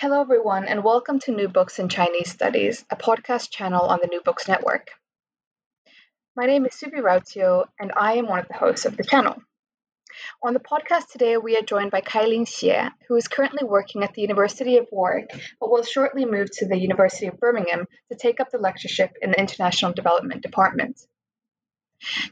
[0.00, 4.08] Hello, everyone, and welcome to New Books in Chinese Studies, a podcast channel on the
[4.08, 4.92] New Books Network.
[6.34, 9.36] My name is Suvi Rautio, and I am one of the hosts of the channel.
[10.42, 14.14] On the podcast today, we are joined by Kailin Xie, who is currently working at
[14.14, 15.28] the University of Warwick,
[15.60, 19.32] but will shortly move to the University of Birmingham to take up the lectureship in
[19.32, 20.98] the International Development Department.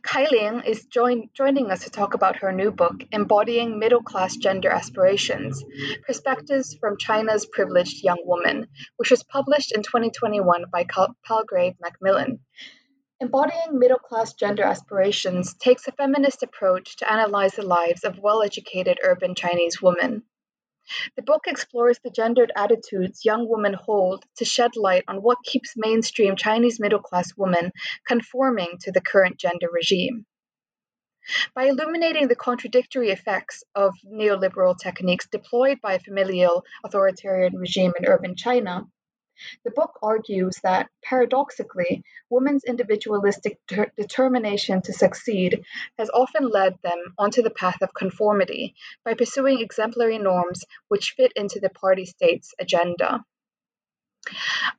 [0.02, 4.70] Kailin is join, joining us to talk about her new book, Embodying Middle Class Gender
[4.70, 5.62] Aspirations
[6.06, 10.86] Perspectives from China's Privileged Young Woman, which was published in 2021 by
[11.24, 12.40] Palgrave Macmillan.
[13.20, 18.42] Embodying Middle Class Gender Aspirations takes a feminist approach to analyze the lives of well
[18.42, 20.23] educated urban Chinese women.
[21.17, 25.77] The book explores the gendered attitudes young women hold to shed light on what keeps
[25.77, 27.73] mainstream Chinese middle class women
[28.07, 30.27] conforming to the current gender regime.
[31.55, 38.07] By illuminating the contradictory effects of neoliberal techniques deployed by a familial authoritarian regime in
[38.07, 38.87] urban China,
[39.65, 45.65] the book argues that, paradoxically, women's individualistic ter- determination to succeed
[45.99, 51.33] has often led them onto the path of conformity by pursuing exemplary norms which fit
[51.37, 53.25] into the party state's agenda.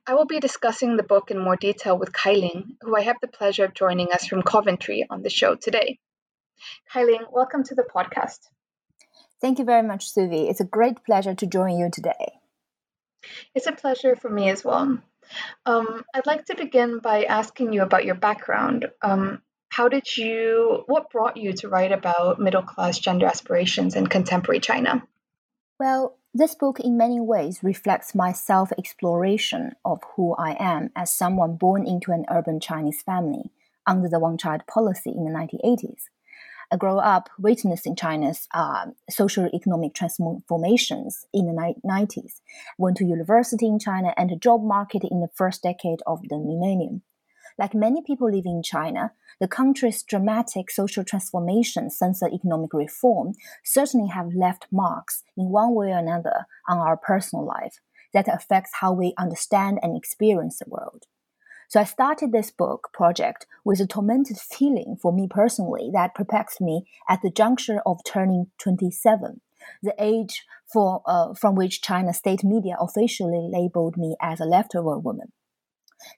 [0.06, 3.28] I will be discussing the book in more detail with Kailin, who I have the
[3.28, 5.98] pleasure of joining us from Coventry on the show today.
[6.92, 8.38] Kailin, welcome to the podcast.
[9.40, 10.50] Thank you very much, Suvi.
[10.50, 12.39] It's a great pleasure to join you today.
[13.54, 14.98] It's a pleasure for me as well.
[15.66, 18.90] Um, I'd like to begin by asking you about your background.
[19.02, 24.08] Um, how did you, what brought you to write about middle class gender aspirations in
[24.08, 25.06] contemporary China?
[25.78, 31.12] Well, this book in many ways reflects my self exploration of who I am as
[31.12, 33.50] someone born into an urban Chinese family
[33.86, 36.04] under the one child policy in the 1980s.
[36.72, 42.40] I grew up witnessing China's uh, social economic transformations in the 90s,
[42.78, 46.38] went to university in China and the job market in the first decade of the
[46.38, 47.02] millennium.
[47.58, 53.32] Like many people living in China, the country's dramatic social transformation since the economic reform
[53.64, 57.80] certainly have left marks in one way or another on our personal life
[58.14, 61.06] that affects how we understand and experience the world.
[61.70, 66.60] So I started this book project with a tormented feeling for me personally that perplexed
[66.60, 69.40] me at the juncture of turning 27,
[69.80, 74.98] the age for, uh, from which China state media officially labeled me as a leftover
[74.98, 75.32] woman.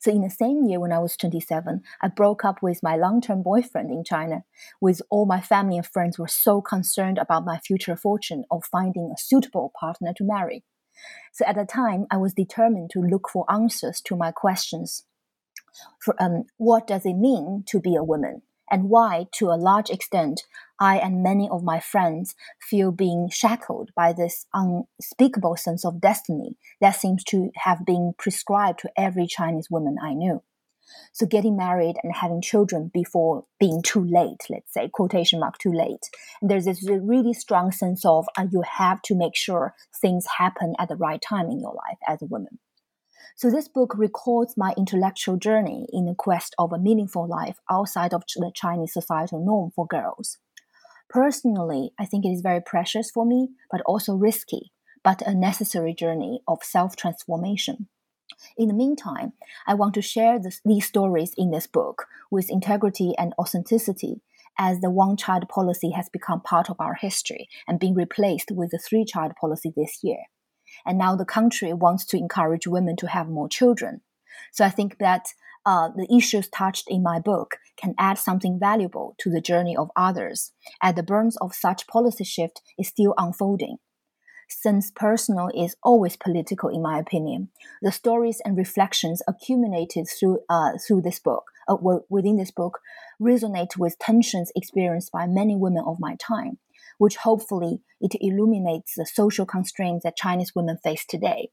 [0.01, 3.43] So in the same year when I was 27, I broke up with my long-term
[3.43, 4.45] boyfriend in China,
[4.81, 9.12] with all my family and friends were so concerned about my future fortune of finding
[9.12, 10.65] a suitable partner to marry.
[11.31, 15.05] So at the time, I was determined to look for answers to my questions
[16.19, 18.43] um, what does it mean to be a woman?
[18.71, 20.43] And why, to a large extent,
[20.81, 26.57] I and many of my friends feel being shackled by this unspeakable sense of destiny
[26.81, 30.43] that seems to have been prescribed to every Chinese woman I knew.
[31.13, 35.73] So getting married and having children before being too late, let's say, quotation mark, too
[35.73, 36.09] late.
[36.41, 40.75] And there's this really strong sense of uh, you have to make sure things happen
[40.79, 42.59] at the right time in your life as a woman.
[43.37, 48.12] So this book records my intellectual journey in the quest of a meaningful life outside
[48.12, 50.38] of the Chinese societal norm for girls.
[51.08, 55.94] Personally, I think it is very precious for me, but also risky, but a necessary
[55.94, 57.88] journey of self transformation.
[58.56, 59.32] In the meantime,
[59.67, 64.23] I want to share this, these stories in this book with integrity and authenticity
[64.58, 68.70] as the one child policy has become part of our history and been replaced with
[68.70, 70.25] the three child policy this year.
[70.85, 74.01] And now the country wants to encourage women to have more children.
[74.53, 75.27] So I think that
[75.65, 79.91] uh, the issues touched in my book can add something valuable to the journey of
[79.97, 80.53] others,
[80.83, 83.77] as the burns of such policy shift is still unfolding.
[84.49, 87.49] Since personal is always political, in my opinion,
[87.81, 91.77] the stories and reflections accumulated through uh, through this book, uh,
[92.11, 92.81] within this book,
[93.21, 96.59] resonate with tensions experienced by many women of my time,
[97.02, 101.49] which hopefully it illuminates the social constraints that Chinese women face today.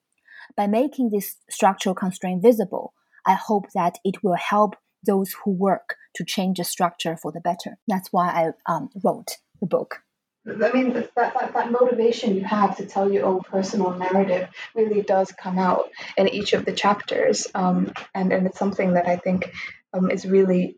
[0.56, 2.94] By making this structural constraint visible,
[3.26, 7.42] I hope that it will help those who work to change the structure for the
[7.42, 7.80] better.
[7.88, 10.04] That's why I um, wrote the book.
[10.48, 15.02] I mean, that, that, that motivation you have to tell your own personal narrative really
[15.02, 17.48] does come out in each of the chapters.
[17.56, 19.52] Um, and, and it's something that I think
[19.96, 20.78] um, is really,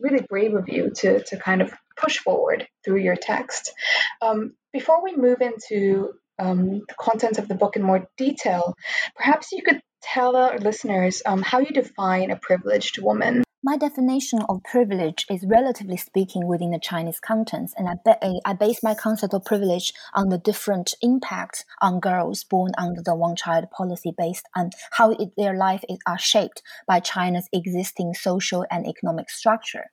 [0.00, 3.72] really brave of you to, to kind of push forward through your text.
[4.20, 8.74] Um, before we move into um, the content of the book in more detail,
[9.16, 13.44] perhaps you could tell our listeners um, how you define a privileged woman.
[13.64, 18.40] My definition of privilege is relatively speaking within the Chinese contents, and I, be- eh,
[18.44, 23.14] I base my concept of privilege on the different impacts on girls born under the
[23.14, 28.66] one-child policy based on how it, their life is are shaped by China's existing social
[28.68, 29.92] and economic structure.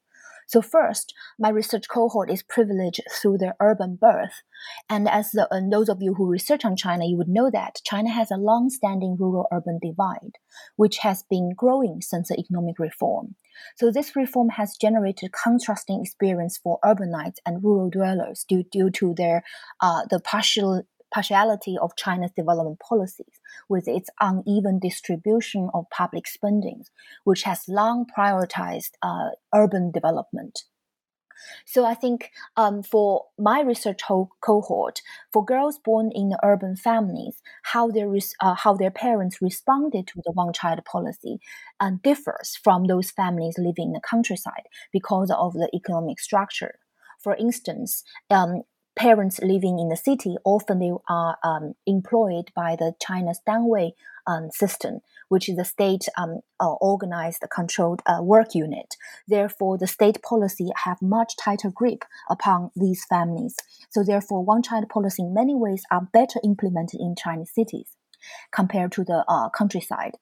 [0.50, 4.42] So first, my research cohort is privileged through their urban birth.
[4.90, 7.82] And as the, uh, those of you who research on China, you would know that
[7.86, 10.40] China has a long-standing rural-urban divide,
[10.76, 13.36] which has been growing since the economic reform.
[13.78, 19.14] So this reform has generated contrasting experience for urbanites and rural dwellers due, due to
[19.14, 19.44] their
[19.82, 20.82] uh, the partial
[21.14, 26.84] partiality of China's development policies, with its uneven distribution of public spending,
[27.24, 30.64] which has long prioritized uh, urban development.
[31.66, 34.02] So I think um, for my research
[34.42, 35.02] cohort,
[35.32, 40.32] for girls born in urban families, how their uh, how their parents responded to the
[40.32, 41.40] one-child policy
[41.80, 46.80] uh, differs from those families living in the countryside because of the economic structure.
[47.20, 48.64] For instance, um,
[49.00, 53.92] parents living in the city often they are um, employed by the China's Danwei
[54.28, 55.00] um, system,
[55.30, 58.96] which is a state um, uh, organized, controlled uh, work unit.
[59.28, 63.56] Therefore, the state policy have much tighter grip upon these families.
[63.90, 67.96] So, therefore, one-child policy in many ways are better implemented in Chinese cities
[68.52, 70.18] compared to the uh, countryside.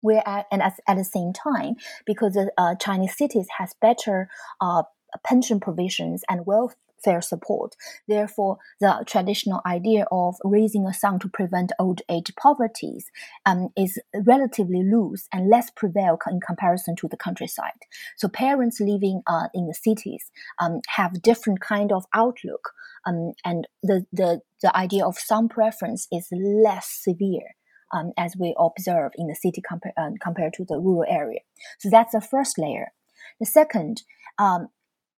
[0.00, 1.74] Where and at, at the same time,
[2.06, 4.28] because the uh, Chinese cities has better
[4.60, 4.84] uh,
[5.24, 7.74] pension provisions and wealth fair support.
[8.08, 12.98] Therefore, the traditional idea of raising a son to prevent old age poverty
[13.46, 17.80] um, is relatively loose and less prevail in comparison to the countryside.
[18.16, 22.70] So parents living uh, in the cities um, have different kind of outlook,
[23.06, 27.54] um, and the, the the idea of son preference is less severe.
[27.94, 31.40] Um, as we observe in the city compa- uh, compared to the rural area.
[31.78, 32.92] So that's the first layer.
[33.38, 34.02] The second,
[34.38, 34.68] um,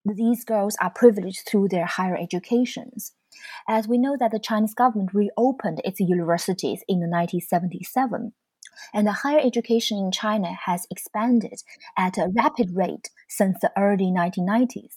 [0.05, 3.13] these girls are privileged through their higher educations.
[3.69, 8.33] As we know that the Chinese government reopened its universities in 1977,
[8.93, 11.63] and the higher education in China has expanded
[11.97, 14.97] at a rapid rate since the early 1990s.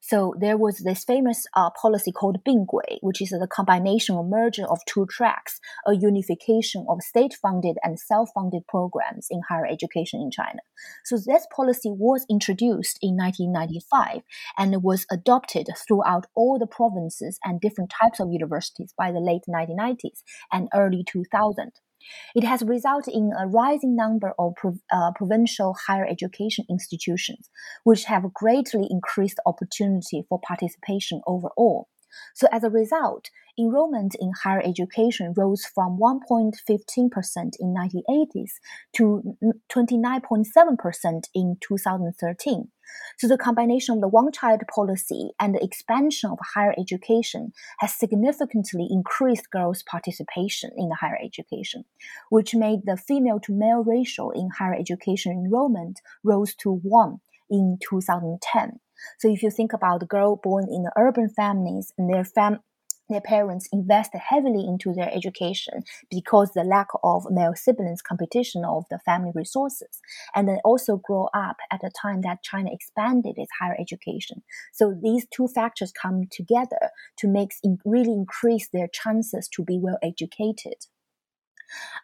[0.00, 4.64] So there was this famous uh, policy called Binggui, which is the combination or merger
[4.64, 10.60] of two tracks, a unification of state-funded and self-funded programs in higher education in China.
[11.04, 14.22] So this policy was introduced in 1995
[14.56, 19.42] and was adopted throughout all the provinces and different types of universities by the late
[19.48, 21.72] 1990s and early 2000.
[22.34, 24.54] It has resulted in a rising number of
[24.90, 27.50] uh, provincial higher education institutions,
[27.84, 31.88] which have greatly increased opportunity for participation overall.
[32.34, 36.52] So as a result, enrollment in higher education rose from 1.15%
[37.58, 38.50] in 1980s
[38.94, 39.36] to
[39.70, 42.68] 29.7% in 2013.
[43.18, 48.86] So the combination of the one-child policy and the expansion of higher education has significantly
[48.90, 51.84] increased girls' participation in the higher education,
[52.30, 57.78] which made the female to male ratio in higher education enrollment rose to 1 in
[57.82, 58.80] 2010.
[59.18, 62.60] So if you think about the girl born in urban families and their fam
[63.08, 68.84] their parents invest heavily into their education because the lack of male siblings competition of
[68.90, 70.00] the family resources
[70.34, 74.42] and then also grow up at a time that china expanded its higher education.
[74.72, 77.52] So these two factors come together to make
[77.84, 80.86] really increase their chances to be well educated.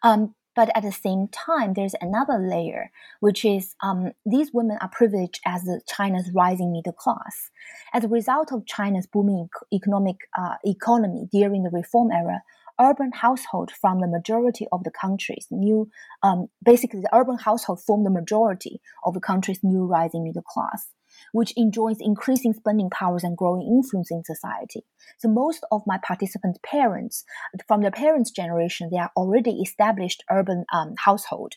[0.02, 4.88] Um, but at the same time, there's another layer, which is um, these women are
[4.88, 7.50] privileged as China's rising middle class.
[7.92, 12.42] As a result of China's booming economic uh, economy during the reform era,
[12.80, 15.88] urban household from the majority of the country's new,
[16.22, 20.88] um, basically the urban household form the majority of the country's new rising middle class
[21.32, 24.84] which enjoys increasing spending powers and growing influence in society.
[25.18, 27.24] So most of my participants' parents,
[27.68, 31.54] from their parents' generation, they are already established urban um, household,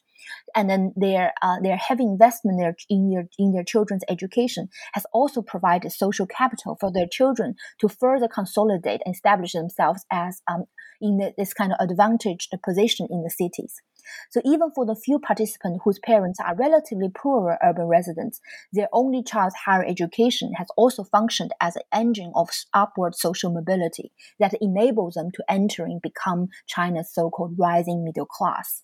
[0.55, 5.05] and then their uh, their heavy investment there in their in their children's education has
[5.13, 10.65] also provided social capital for their children to further consolidate and establish themselves as um,
[11.01, 13.81] in this kind of advantaged position in the cities.
[14.31, 18.39] So even for the few participants whose parents are relatively poorer urban residents,
[18.73, 24.11] their only child's higher education has also functioned as an engine of upward social mobility
[24.39, 28.83] that enables them to enter and become China's so-called rising middle class.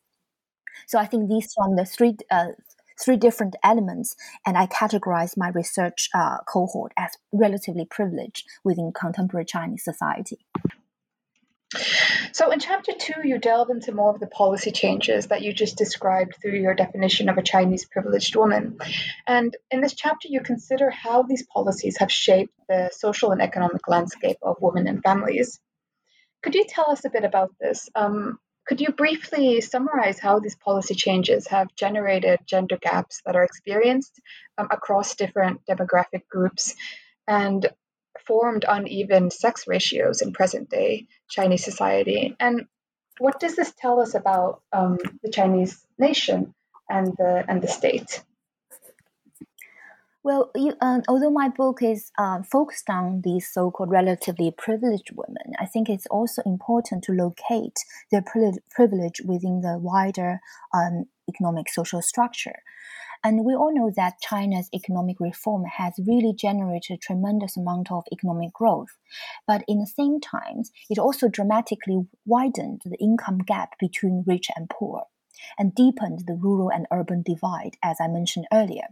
[0.87, 2.47] So I think these from the three uh,
[3.03, 4.15] three different elements,
[4.45, 10.45] and I categorize my research uh, cohort as relatively privileged within contemporary Chinese society.
[12.33, 15.77] So, in chapter two, you delve into more of the policy changes that you just
[15.77, 18.79] described through your definition of a Chinese privileged woman.
[19.27, 23.87] And in this chapter, you consider how these policies have shaped the social and economic
[23.87, 25.59] landscape of women and families.
[26.41, 27.87] Could you tell us a bit about this?
[27.93, 33.43] Um, could you briefly summarize how these policy changes have generated gender gaps that are
[33.43, 34.19] experienced
[34.57, 36.73] um, across different demographic groups
[37.27, 37.69] and
[38.25, 42.35] formed uneven sex ratios in present day Chinese society.
[42.39, 42.67] And
[43.19, 46.53] what does this tell us about um, the Chinese nation
[46.89, 48.23] and the and the state?
[50.23, 55.51] Well, you, uh, although my book is uh, focused on these so-called relatively privileged women,
[55.59, 57.77] I think it's also important to locate
[58.09, 60.39] their privilege within the wider
[60.73, 62.55] um, economic social structure.
[63.23, 68.03] And we all know that China's economic reform has really generated a tremendous amount of
[68.11, 68.97] economic growth.
[69.47, 74.69] But in the same time, it also dramatically widened the income gap between rich and
[74.69, 75.03] poor
[75.57, 78.87] and deepened the rural and urban divide, as I mentioned earlier.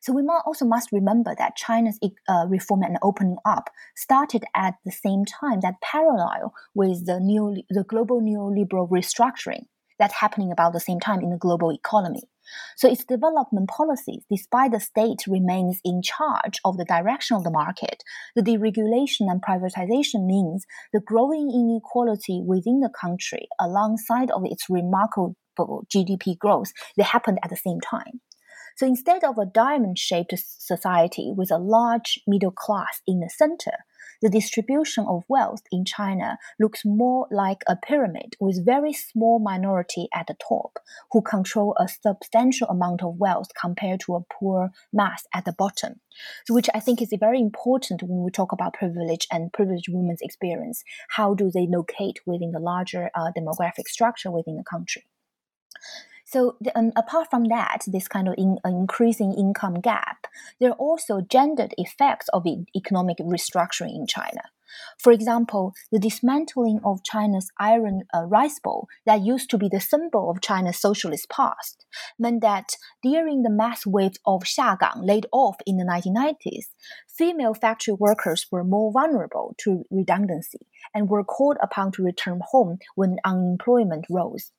[0.00, 4.92] So we also must remember that China's uh, reform and opening up started at the
[4.92, 9.66] same time that parallel with the new the global neoliberal restructuring
[10.02, 12.22] that's happening about the same time in the global economy.
[12.76, 17.52] So its development policies, despite the state remains in charge of the direction of the
[17.52, 18.02] market,
[18.34, 25.36] the deregulation and privatization means the growing inequality within the country alongside of its remarkable
[25.94, 28.20] GDP growth, they happened at the same time.
[28.76, 33.84] So instead of a diamond shaped society with a large middle class in the center,
[34.22, 40.08] the distribution of wealth in China looks more like a pyramid with very small minority
[40.14, 40.78] at the top
[41.10, 46.00] who control a substantial amount of wealth compared to a poor mass at the bottom.
[46.48, 50.84] Which I think is very important when we talk about privilege and privileged women's experience.
[51.10, 55.04] How do they locate within the larger uh, demographic structure within the country?
[56.32, 60.26] So um, apart from that, this kind of in, increasing income gap,
[60.58, 64.40] there are also gendered effects of economic restructuring in China.
[64.98, 69.78] For example, the dismantling of China's iron uh, rice bowl that used to be the
[69.78, 71.84] symbol of China's socialist past
[72.18, 76.68] meant that during the mass wave of Xiagang laid off in the 1990s,
[77.14, 82.78] female factory workers were more vulnerable to redundancy and were called upon to return home
[82.94, 84.52] when unemployment rose.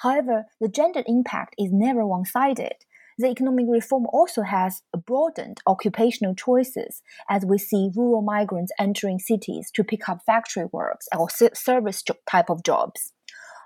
[0.00, 2.74] However, the gender impact is never one sided.
[3.18, 9.72] The economic reform also has broadened occupational choices as we see rural migrants entering cities
[9.74, 13.12] to pick up factory works or service type of jobs.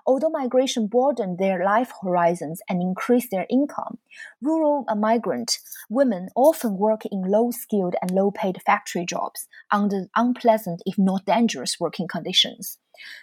[0.05, 3.99] Although migration broadened their life horizons and increased their income,
[4.41, 10.09] rural uh, migrant women often work in low skilled and low paid factory jobs under
[10.17, 12.79] unpleasant, if not dangerous, working conditions.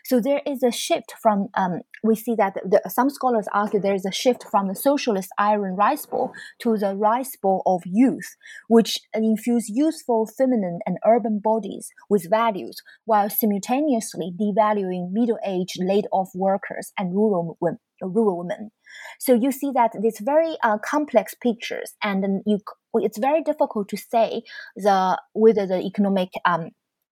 [0.06, 3.94] So there is a shift from, um, we see that the, some scholars argue there
[3.94, 8.36] is a shift from the socialist iron rice bowl to the rice bowl of youth,
[8.68, 16.92] which infuse youthful feminine and urban bodies with values while simultaneously devaluing middle-aged laid-off workers
[16.98, 17.80] and rural women.
[18.02, 18.72] Rural women.
[19.20, 22.60] So you see that it's very uh, complex pictures, and you
[22.94, 24.44] it's very difficult to say
[24.78, 26.70] the whether the economic um,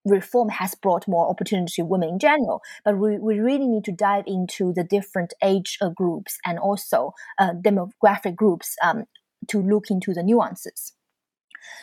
[0.07, 3.91] reform has brought more opportunity to women in general, but we, we really need to
[3.91, 9.03] dive into the different age uh, groups and also uh, demographic groups um,
[9.47, 10.93] to look into the nuances.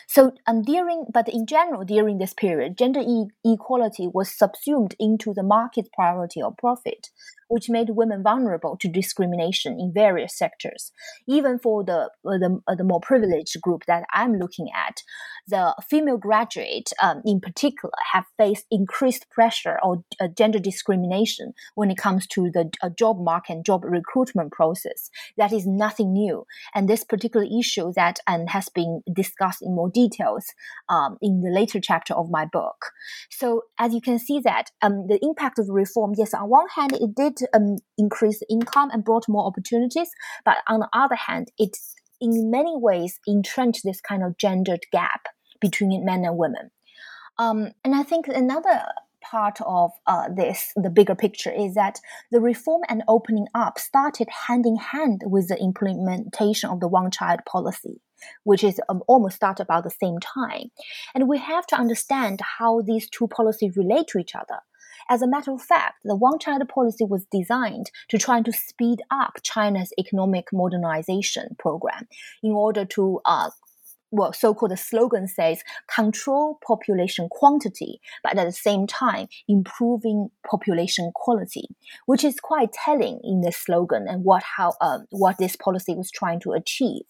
[0.07, 5.33] So, um, during, but in general, during this period, gender e- equality was subsumed into
[5.33, 7.09] the market priority of profit,
[7.47, 10.91] which made women vulnerable to discrimination in various sectors.
[11.27, 15.01] Even for the uh, the, uh, the more privileged group that I'm looking at,
[15.47, 21.91] the female graduate, um, in particular, have faced increased pressure or uh, gender discrimination when
[21.91, 25.09] it comes to the uh, job market and job recruitment process.
[25.37, 29.89] That is nothing new, and this particular issue that um, has been discussed in more
[29.89, 30.45] details
[30.89, 32.91] um, in the later chapter of my book.
[33.29, 36.93] So, as you can see, that um, the impact of reform, yes, on one hand,
[36.93, 40.09] it did um, increase income and brought more opportunities,
[40.43, 41.77] but on the other hand, it
[42.21, 45.25] in many ways entrenched this kind of gendered gap
[45.59, 46.71] between men and women.
[47.37, 48.83] Um, and I think another
[49.21, 51.99] part of uh, this, the bigger picture, is that
[52.31, 57.11] the reform and opening up started hand in hand with the implementation of the one
[57.11, 58.01] child policy,
[58.43, 60.71] which is um, almost started about the same time.
[61.13, 64.59] And we have to understand how these two policies relate to each other.
[65.09, 69.01] As a matter of fact, the one child policy was designed to try to speed
[69.11, 72.07] up China's economic modernization program
[72.41, 73.51] in order to uh,
[74.11, 75.61] well, so-called the slogan says
[75.93, 81.67] control population quantity, but at the same time improving population quality,
[82.05, 86.09] which is quite telling in the slogan and what how um, what this policy was
[86.11, 87.03] trying to achieve.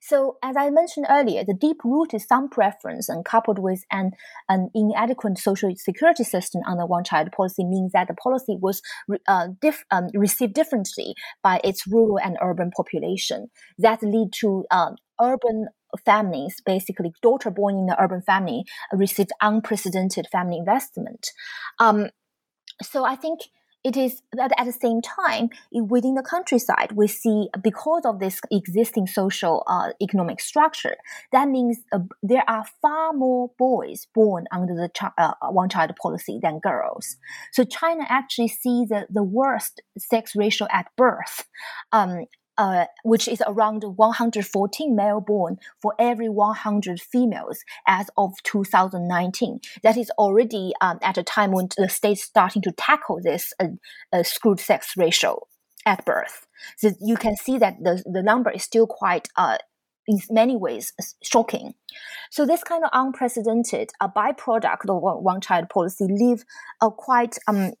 [0.00, 4.12] So, as I mentioned earlier, the deep-rooted son preference and coupled with an,
[4.48, 8.82] an inadequate social security system under one-child policy means that the policy was
[9.26, 13.48] uh, diff, um, received differently by its rural and urban population.
[13.78, 15.68] That lead to um, urban
[16.04, 21.28] families, basically daughter born in the urban family, received unprecedented family investment.
[21.78, 22.10] Um,
[22.82, 23.40] so I think
[23.86, 28.40] it is that at the same time within the countryside we see because of this
[28.50, 30.96] existing social uh, economic structure
[31.30, 35.94] that means uh, there are far more boys born under the ch- uh, one child
[36.02, 37.16] policy than girls.
[37.52, 41.46] So china actually sees the, the worst sex ratio at birth.
[41.92, 42.26] Um,
[42.58, 49.60] uh, which is around 114 male born for every 100 females as of 2019.
[49.82, 53.68] That is already um, at a time when the state starting to tackle this uh,
[54.12, 55.46] uh, screwed sex ratio
[55.84, 56.46] at birth.
[56.76, 59.58] So you can see that the, the number is still quite uh,
[60.06, 60.92] in many ways
[61.22, 61.74] shocking.
[62.30, 66.44] So this kind of unprecedented a byproduct of one child policy leave
[66.80, 67.72] a quite um,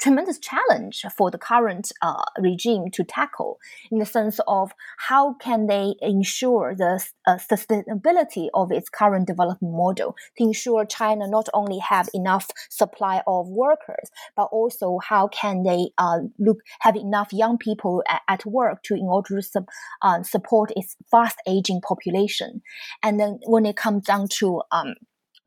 [0.00, 3.58] tremendous challenge for the current uh, regime to tackle
[3.90, 9.74] in the sense of how can they ensure the uh, sustainability of its current development
[9.74, 15.62] model to ensure China not only have enough supply of workers, but also how can
[15.62, 19.68] they uh, look have enough young people at, at work to in order to sub,
[20.02, 22.62] uh, support its fast aging population.
[23.02, 24.94] And then when it comes down to um,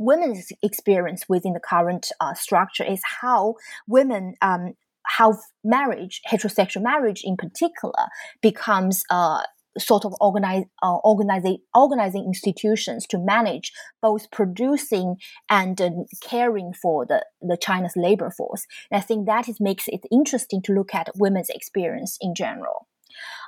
[0.02, 3.56] women's experience within the current uh, structure is how
[3.88, 4.74] women um,
[5.06, 8.06] how marriage heterosexual marriage in particular
[8.42, 9.42] becomes uh,
[9.78, 15.16] sort of organize, uh, organizing, organizing institutions to manage both producing
[15.50, 15.90] and uh,
[16.22, 18.66] caring for the, the China's labor force.
[18.90, 22.88] And I think that is, makes it interesting to look at women's experience in general.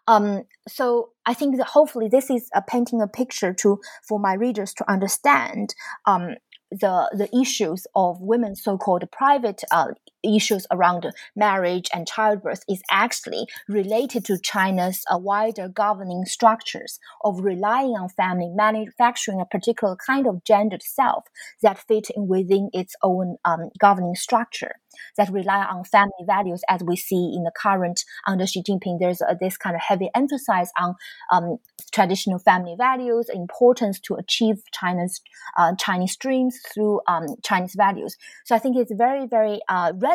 [0.08, 4.34] Um, so I think that hopefully this is a painting a picture to for my
[4.34, 6.36] readers to understand um,
[6.71, 9.88] the the issues of women's so-called private uh,
[10.24, 11.06] issues around
[11.36, 18.10] marriage and childbirth is actually related to China's uh, wider governing structures of relying on
[18.10, 21.26] family manufacturing a particular kind of gendered self
[21.62, 24.76] that fit in within its own um, governing structure
[25.18, 29.00] that rely on family values as we see in the current under Xi Jinping.
[29.00, 30.96] There's a, this kind of heavy emphasis on
[31.32, 31.58] um,
[31.92, 35.22] traditional family values importance to achieve China's
[35.58, 38.16] uh, Chinese dreams through um, Chinese values.
[38.46, 40.12] So I think it's very very uh, relevant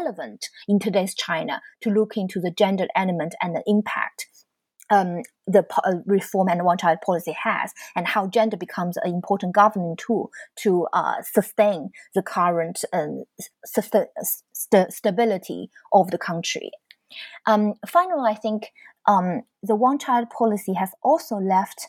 [0.69, 4.27] in today's China to look into the gender element and the impact
[4.91, 9.55] um, the uh, reform and one child policy has, and how gender becomes an important
[9.55, 13.25] governing tool to uh, sustain the current um,
[13.65, 14.09] st-
[14.53, 16.71] st- stability of the country.
[17.47, 18.69] Um, finally, I think
[19.07, 21.89] um, the one child policy has also left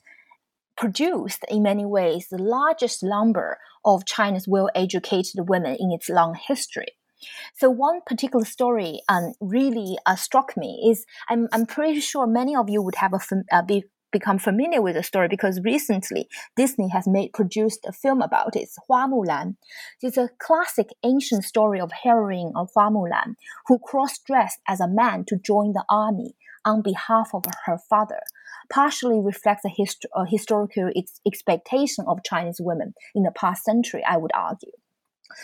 [0.78, 6.36] produced in many ways the largest number of China's well educated women in its long
[6.48, 6.99] history.
[7.56, 12.56] So one particular story um, really uh, struck me is I'm, I'm pretty sure many
[12.56, 16.28] of you would have a fam- uh, be become familiar with the story because recently
[16.56, 19.56] Disney has made produced a film about it, Hua Mulan.
[20.02, 23.36] It's a classic ancient story of heroine of Hua Mulan
[23.68, 28.20] who cross-dressed as a man to join the army on behalf of her father,
[28.72, 34.04] partially reflects a, hist- a historical ex- expectation of Chinese women in the past century,
[34.08, 34.72] I would argue.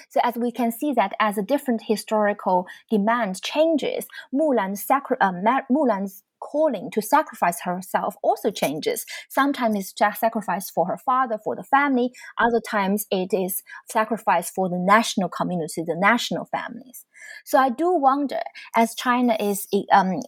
[0.10, 5.32] So as we can see that as a different historical demand changes, Mulan's, sacri- uh,
[5.72, 9.06] Mulan's calling to sacrifice herself also changes.
[9.30, 12.12] Sometimes it's just sacrifice for her father, for the family.
[12.38, 17.06] Other times it is sacrifice for the national community, the national families.
[17.46, 18.42] So I do wonder,
[18.76, 20.20] as China is um,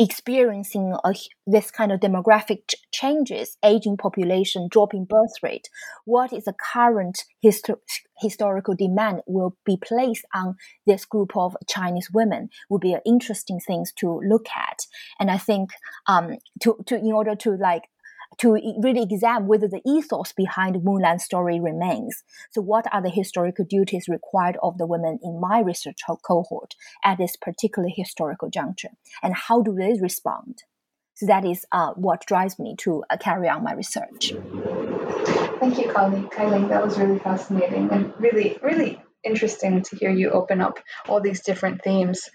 [0.00, 1.14] experiencing a,
[1.46, 5.68] this kind of demographic ch- changes, aging population, dropping birth rate,
[6.06, 7.76] what is the current histo-
[8.18, 13.60] historical demand will be placed on this group of Chinese women would be an interesting
[13.60, 14.78] things to look at.
[15.20, 15.70] And I think
[16.06, 17.84] um, to, to in order to like
[18.38, 22.22] to really examine whether the ethos behind Mulan's story remains.
[22.50, 27.18] So, what are the historical duties required of the women in my research cohort at
[27.18, 28.90] this particular historical juncture,
[29.22, 30.62] and how do they respond?
[31.20, 34.32] So that is uh, what drives me to uh, carry on my research.
[35.60, 35.92] Thank you.
[35.92, 41.20] Kailin, that was really fascinating and really, really interesting to hear you open up all
[41.20, 42.30] these different themes.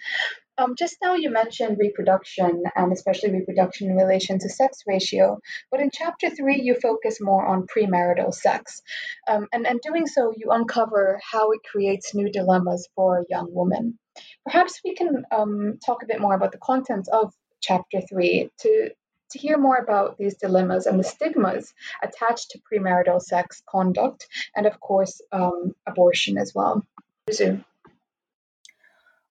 [0.58, 5.40] Um, just now you mentioned reproduction and especially reproduction in relation to sex ratio,
[5.70, 8.82] but in chapter three you focus more on premarital sex.
[9.28, 14.00] Um, and, and doing so, you uncover how it creates new dilemmas for young women.
[14.46, 18.92] Perhaps we can um, talk a bit more about the content of chapter three to,
[19.32, 24.66] to hear more about these dilemmas and the stigmas attached to premarital sex conduct and,
[24.66, 26.86] of course, um, abortion as well.
[27.28, 27.66] Resume.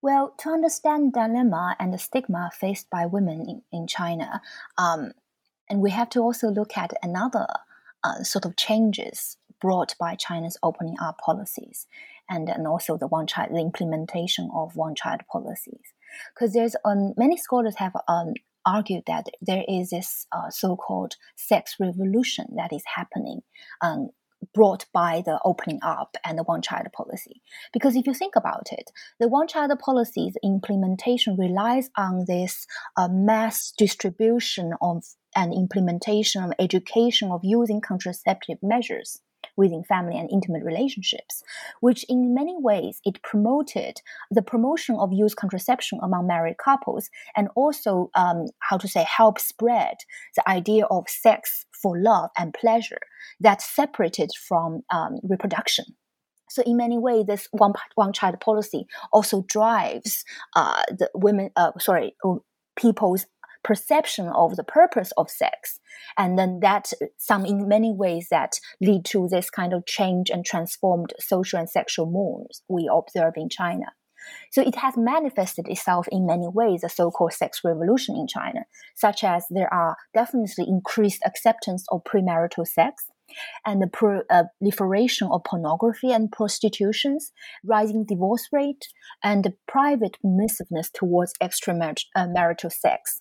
[0.04, 4.42] Well, to understand dilemma and the stigma faced by women in, in China,
[4.76, 5.12] um,
[5.70, 7.46] and we have to also look at another
[8.04, 11.86] uh, sort of changes brought by China's opening up policies,
[12.28, 15.94] and and also the one child, the implementation of one child policies,
[16.34, 18.34] because there's um, many scholars have um,
[18.66, 23.40] argued that there is this uh, so-called sex revolution that is happening
[23.80, 24.10] um,
[24.52, 27.42] brought by the opening up and the one child policy.
[27.72, 33.08] Because if you think about it, the one child policy's implementation relies on this uh,
[33.10, 35.04] mass distribution of
[35.36, 39.20] and implementation of education of using contraceptive measures
[39.56, 41.42] within family and intimate relationships,
[41.80, 47.48] which in many ways it promoted the promotion of youth contraception among married couples and
[47.54, 49.96] also um, how to say help spread
[50.36, 53.00] the idea of sex for love and pleasure
[53.40, 55.84] that separated from um, reproduction.
[56.50, 61.72] So in many ways, this one one child policy also drives uh, the women, uh,
[61.78, 62.14] sorry,
[62.76, 63.26] people's
[63.64, 65.80] perception of the purpose of sex
[66.16, 70.44] and then that some in many ways that lead to this kind of change and
[70.44, 73.86] transformed social and sexual norms we observe in china
[74.50, 78.60] so it has manifested itself in many ways, the so-called sex revolution in China,
[78.94, 83.10] such as there are definitely increased acceptance of premarital sex,
[83.64, 87.32] and the uh, proliferation of pornography and prostitutions,
[87.64, 88.86] rising divorce rate,
[89.22, 93.20] and the private permissiveness towards extramarital uh, sex.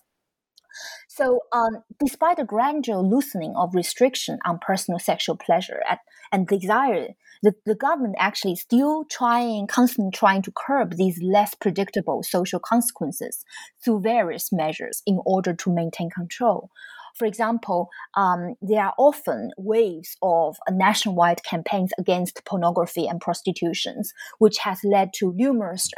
[1.08, 6.00] So, um, despite the gradual loosening of restriction on personal sexual pleasure at,
[6.32, 7.08] and desire,
[7.42, 13.44] the, the government actually still trying, constantly trying to curb these less predictable social consequences
[13.84, 16.70] through various measures in order to maintain control.
[17.14, 24.58] For example, um, there are often waves of nationwide campaigns against pornography and prostitutions, which
[24.58, 25.88] has led to numerous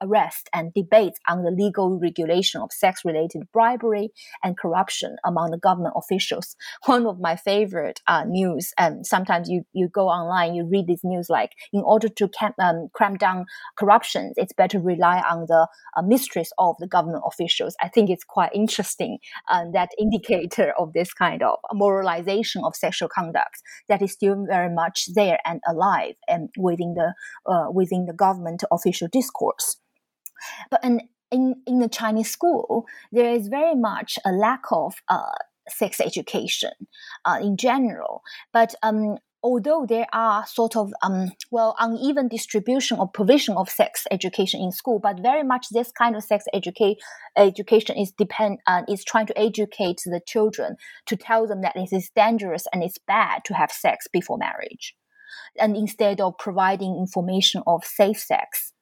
[0.00, 4.10] arrests and debates on the legal regulation of sex-related bribery
[4.44, 6.54] and corruption among the government officials.
[6.86, 11.02] One of my favorite uh, news, and sometimes you, you go online, you read these
[11.02, 13.46] news like, in order to camp, um, cram down
[13.76, 17.74] corruption, it's better rely on the uh, mistress of the government officials.
[17.82, 19.18] I think it's quite interesting
[19.50, 24.72] um, that indicate of this kind of moralization of sexual conduct that is still very
[24.72, 27.14] much there and alive and within the
[27.50, 29.76] uh, within the government official discourse.
[30.70, 35.32] But in, in in the Chinese school, there is very much a lack of uh,
[35.68, 36.72] sex education
[37.24, 38.22] uh, in general.
[38.52, 44.06] But um, although there are sort of um, well uneven distribution or provision of sex
[44.10, 46.98] education in school, but very much this kind of sex educate
[47.36, 50.76] education is depend uh, is trying to educate the children
[51.06, 54.94] to tell them that it is dangerous and it's bad to have sex before marriage,
[55.58, 58.72] and instead of providing information of safe sex.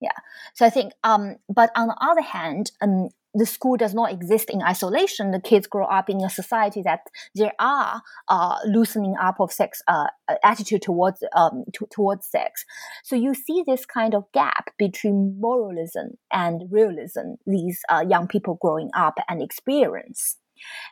[0.00, 0.10] Yeah,
[0.54, 4.48] so I think, um, but on the other hand, um, the school does not exist
[4.50, 5.30] in isolation.
[5.30, 7.00] The kids grow up in a society that
[7.34, 10.06] there are uh, loosening up of sex uh,
[10.42, 12.64] attitude towards um, to, towards sex.
[13.04, 17.34] So you see this kind of gap between moralism and realism.
[17.46, 20.38] These uh, young people growing up and experience,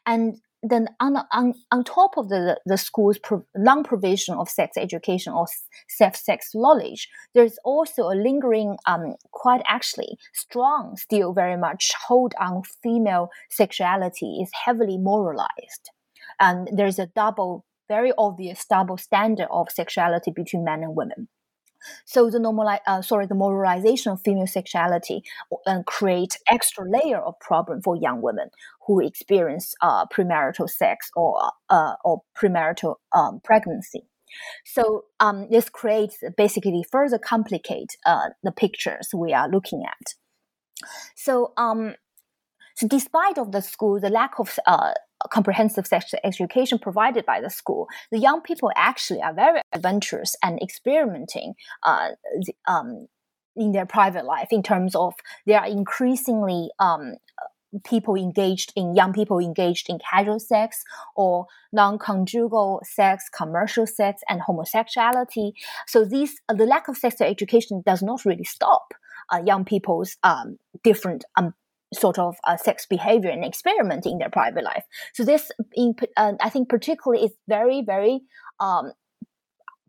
[0.05, 5.33] and then on, on, on top of the, the school's pro- non-provision of sex education
[5.33, 5.47] or
[5.89, 12.35] safe sex knowledge, there's also a lingering, um, quite actually strong, still very much hold
[12.41, 15.91] on female sexuality is heavily moralized.
[16.41, 21.29] And there's a double, very obvious double standard of sexuality between men and women.
[22.05, 25.23] So the normal, uh, sorry, the moralization of female sexuality
[25.67, 28.49] uh, create extra layer of problem for young women
[28.87, 34.03] who experience uh, premarital sex or uh, or premarital um, pregnancy.
[34.65, 40.15] So um, this creates basically further complicate uh, the pictures we are looking at.
[41.15, 41.95] So um,
[42.77, 44.93] so despite of the school, the lack of uh,
[45.31, 50.61] comprehensive sex education provided by the school, the young people actually are very adventurous and
[50.63, 52.11] experimenting uh,
[52.67, 53.07] um,
[53.57, 55.15] in their private life in terms of
[55.47, 57.15] they are increasingly um,
[57.85, 60.85] people engaged in young people engaged in casual sex
[61.17, 65.53] or non-conjugal sex, commercial sex, and homosexuality.
[65.87, 68.95] So these the lack of sexual education does not really stop
[69.33, 71.55] uh, young people's um, different um,
[71.95, 74.85] sort of uh, sex behavior and experiment in their private life.
[75.13, 78.23] So this, in, uh, I think, particularly is very, very
[78.61, 78.93] um,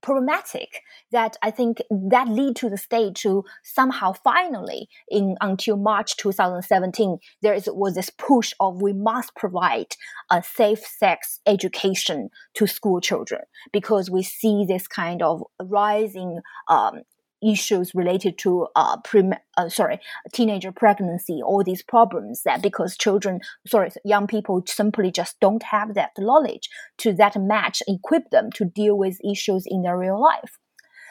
[0.06, 0.82] problematic.
[1.12, 7.18] That I think that lead to the state to somehow finally, in until March 2017,
[7.42, 9.96] there is was this push of we must provide
[10.30, 13.42] a safe sex education to school children
[13.74, 17.02] because we see this kind of rising um,
[17.44, 20.00] issues related to uh, pre- uh, sorry
[20.34, 25.94] teenager pregnancy all these problems that because children sorry young people simply just don't have
[25.94, 30.58] that knowledge to that match equip them to deal with issues in their real life.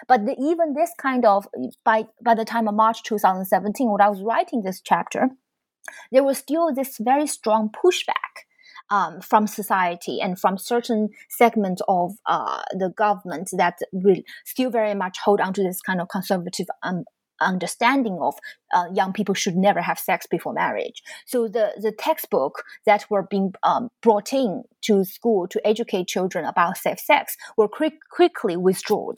[0.07, 1.47] But the, even this kind of
[1.85, 5.29] by by the time of march 2017 when i was writing this chapter
[6.13, 8.45] there was still this very strong pushback
[8.91, 14.95] um, from society and from certain segments of uh, the government that will still very
[14.95, 17.05] much hold on to this kind of conservative um,
[17.41, 18.35] understanding of
[18.75, 21.03] uh, young people should never have sex before marriage.
[21.27, 26.45] So the the textbook that were being um, brought in to school to educate children
[26.45, 29.17] about safe sex were quick, quickly withdrawn.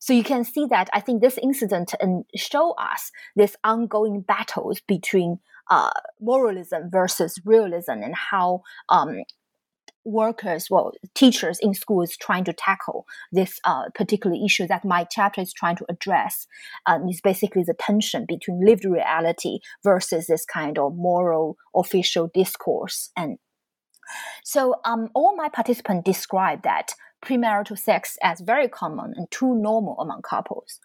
[0.00, 4.80] So you can see that I think this incident and show us this ongoing battles
[4.80, 9.22] between uh, moralism versus realism and how um,
[10.04, 15.40] workers, well, teachers in schools trying to tackle this uh, particular issue that my chapter
[15.40, 16.46] is trying to address.
[16.86, 23.10] Um, is basically the tension between lived reality versus this kind of moral official discourse.
[23.16, 23.38] And
[24.42, 26.92] so, um, all my participants describe that
[27.24, 30.80] premarital sex as very common and too normal among couples.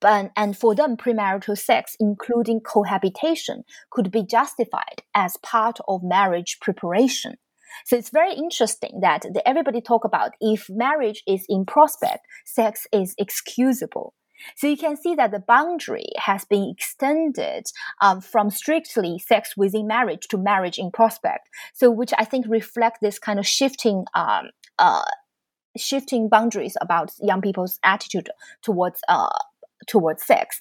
[0.00, 6.58] But, and for them, premarital sex, including cohabitation, could be justified as part of marriage
[6.60, 7.36] preparation.
[7.84, 13.14] So it's very interesting that everybody talk about if marriage is in prospect, sex is
[13.18, 14.14] excusable.
[14.56, 17.64] So you can see that the boundary has been extended
[18.00, 21.48] um, from strictly sex within marriage to marriage in prospect.
[21.72, 25.02] So which I think reflect this kind of shifting um, uh,
[25.76, 28.30] shifting boundaries about young people's attitude
[28.62, 29.28] towards uh,
[29.86, 30.60] towards sex.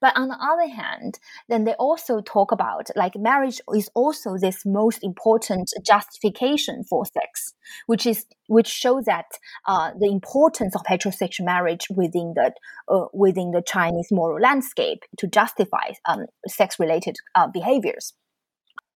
[0.00, 4.64] But on the other hand, then they also talk about like marriage is also this
[4.64, 7.54] most important justification for sex,
[7.86, 9.26] which is which shows that
[9.66, 12.52] uh, the importance of heterosexual marriage within the
[12.88, 18.12] uh, within the Chinese moral landscape to justify um, sex related uh, behaviors.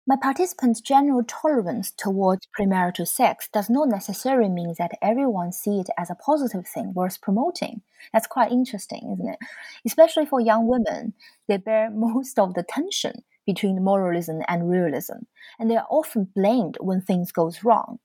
[0.08, 5.88] My participants' general tolerance towards premarital sex does not necessarily mean that everyone see it
[5.98, 7.82] as a positive thing worth promoting.
[8.12, 9.38] That's quite interesting, isn't it?
[9.84, 11.14] Especially for young women,
[11.48, 15.24] they bear most of the tension between moralism and realism,
[15.58, 17.98] and they are often blamed when things goes wrong.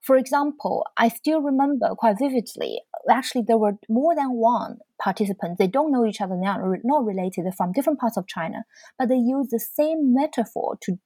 [0.00, 2.80] For example, I still remember quite vividly.
[3.10, 5.58] Actually, there were more than one participant.
[5.58, 6.38] They don't know each other.
[6.40, 7.44] They are not related.
[7.44, 8.64] They're from different parts of China,
[8.98, 10.98] but they use the same metaphor to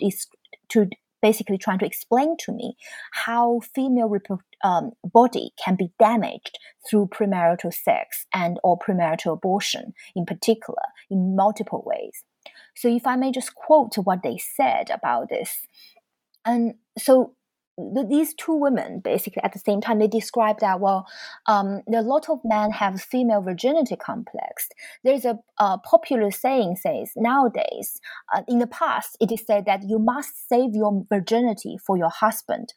[0.71, 0.89] to
[1.23, 2.75] basically trying to explain to me
[3.13, 4.13] how female
[4.65, 11.37] um, body can be damaged through premarital sex and or premarital abortion in particular in
[11.37, 12.25] multiple ways.
[12.75, 15.67] So if I may just quote what they said about this.
[16.45, 17.35] And so
[17.79, 21.07] these two women basically at the same time they describe that well
[21.47, 24.69] um, a lot of men have female virginity complex.
[25.05, 28.01] There's a, a popular saying says nowadays
[28.35, 32.11] uh, in the past it is said that you must save your virginity for your
[32.11, 32.75] husband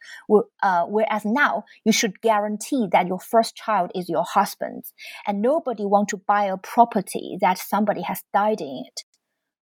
[0.64, 4.86] uh, whereas now you should guarantee that your first child is your husband.
[5.28, 9.04] And nobody want to buy a property that somebody has died in it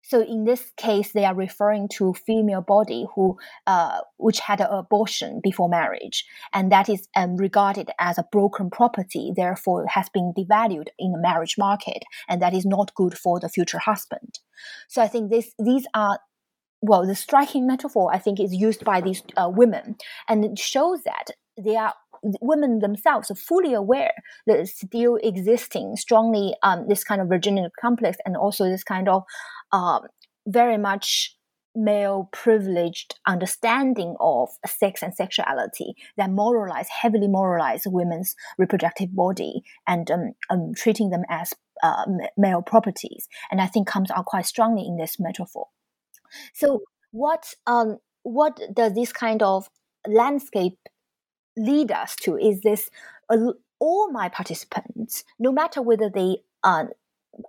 [0.03, 4.67] so in this case, they are referring to female body who, uh, which had an
[4.71, 10.33] abortion before marriage, and that is um, regarded as a broken property, therefore has been
[10.37, 14.41] devalued in the marriage market, and that is not good for the future husband.
[14.89, 16.19] So I think this these are
[16.85, 19.97] well, the striking metaphor I think is used by these uh, women,
[20.29, 21.95] and it shows that they are
[22.41, 24.13] women themselves are fully aware
[24.47, 29.25] that still existing strongly um, this kind of virginity complex and also this kind of
[29.73, 30.03] um,
[30.47, 31.37] very much
[31.75, 40.11] male privileged understanding of sex and sexuality that moralize heavily moralize women's reproductive body and
[40.11, 42.05] um, um, treating them as uh,
[42.37, 43.27] male properties.
[43.51, 45.69] And i think comes out quite strongly in this metaphor.
[46.53, 49.69] So what um what does this kind of
[50.07, 50.79] landscape
[51.57, 52.91] lead us to is this
[53.31, 56.91] uh, all my participants no matter whether they are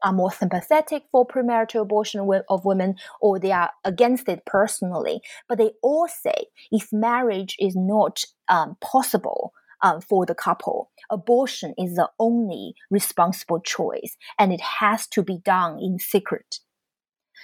[0.03, 5.21] are more sympathetic for premarital abortion of women or they are against it personally.
[5.47, 11.73] But they all say if marriage is not um, possible um, for the couple, abortion
[11.77, 16.59] is the only responsible choice and it has to be done in secret.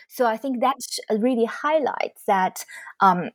[0.08, 0.78] So I think that
[1.20, 2.66] really highlights that
[3.00, 3.30] um,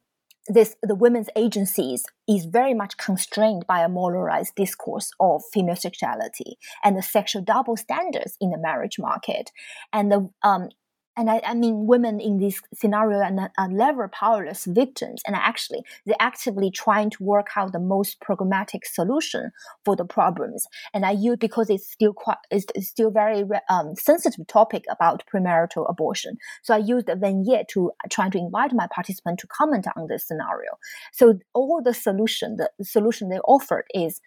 [0.46, 6.58] this the women's agencies is very much constrained by a moralized discourse of female sexuality
[6.82, 9.50] and the sexual double standards in the marriage market.
[9.92, 10.68] And the um,
[11.16, 15.22] and I, I, mean women in this scenario are, are never powerless victims.
[15.26, 19.50] And actually they're actively trying to work out the most programmatic solution
[19.84, 20.66] for the problems.
[20.92, 25.88] And i use because it's still quite it's, still very um, sensitive topic about premarital
[25.88, 26.36] abortion.
[26.62, 30.26] So i used the vignette to try to invite my participant to comment on this
[30.26, 30.72] scenario.
[31.12, 34.20] So all the solution the solution they offered is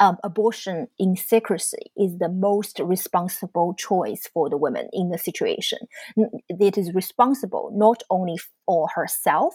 [0.00, 5.78] um, abortion in secrecy is the most responsible choice for the woman in the situation.
[6.48, 9.54] It is responsible not only for herself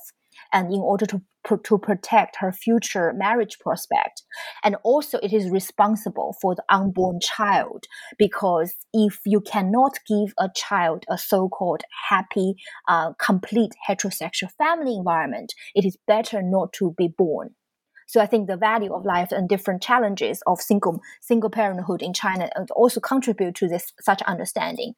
[0.52, 1.22] and in order to
[1.66, 4.24] to protect her future marriage prospect
[4.64, 7.84] and also it is responsible for the unborn child
[8.18, 12.56] because if you cannot give a child a so-called happy
[12.88, 17.50] uh, complete heterosexual family environment it is better not to be born
[18.14, 22.14] so I think the value of life and different challenges of single single parenthood in
[22.14, 24.94] China also contribute to this such understanding.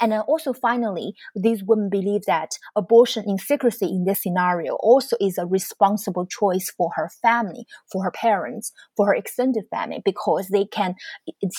[0.00, 5.36] And also finally, these women believe that abortion in secrecy in this scenario also is
[5.36, 10.64] a responsible choice for her family, for her parents, for her extended family, because they
[10.64, 10.94] can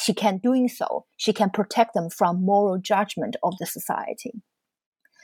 [0.02, 4.32] she can doing so, she can protect them from moral judgment of the society.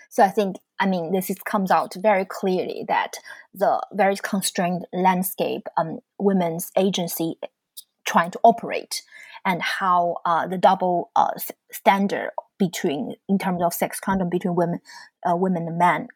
[0.09, 3.13] So I think, I mean, this is, comes out very clearly that
[3.53, 7.37] the very constrained landscape um, women's agency
[8.05, 9.03] trying to operate
[9.45, 11.31] and how uh, the double uh,
[11.71, 14.79] standard between in terms of sex content between women
[15.29, 16.07] uh, women and men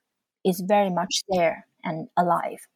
[0.44, 2.68] is very much there and alive.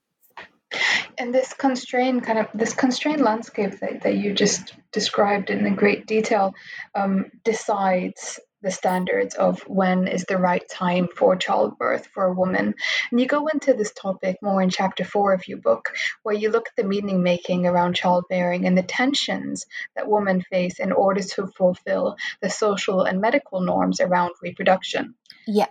[1.18, 6.06] And this constrained kind of this constrained landscape that, that you just described in great
[6.06, 6.54] detail
[6.94, 12.74] um, decides the standards of when is the right time for childbirth for a woman.
[13.12, 16.50] And you go into this topic more in chapter four of your book, where you
[16.50, 21.22] look at the meaning making around childbearing and the tensions that women face in order
[21.22, 25.14] to fulfill the social and medical norms around reproduction.
[25.46, 25.68] Yeah.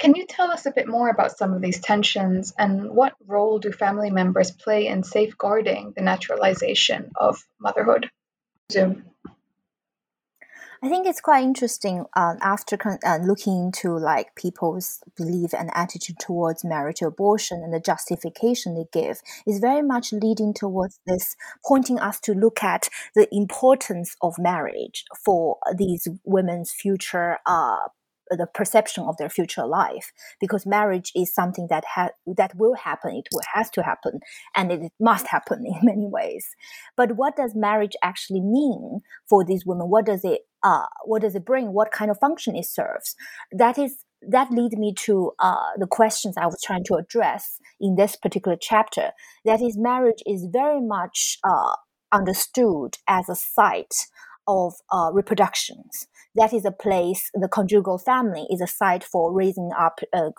[0.00, 3.60] Can you tell us a bit more about some of these tensions and what role
[3.60, 8.10] do family members play in safeguarding the naturalization of motherhood?
[8.72, 9.11] Zoom.
[10.84, 16.18] I think it's quite interesting um, after uh, looking into like people's belief and attitude
[16.18, 22.00] towards marriage abortion and the justification they give is very much leading towards this, pointing
[22.00, 27.76] us to look at the importance of marriage for these women's future uh,
[28.30, 30.10] the perception of their future life.
[30.40, 34.18] Because marriage is something that ha- that will happen it will, has to happen
[34.56, 36.44] and it must happen in many ways.
[36.96, 39.88] But what does marriage actually mean for these women?
[39.88, 43.14] What does it uh, what does it bring what kind of function it serves
[43.50, 47.96] that is that lead me to uh, the questions I was trying to address in
[47.96, 49.10] this particular chapter.
[49.44, 51.74] That is, marriage is very much uh,
[52.12, 53.96] understood as a site
[54.46, 59.70] of uh, reproductions that is a place, the conjugal family is a site for raising
[59.78, 60.30] up uh,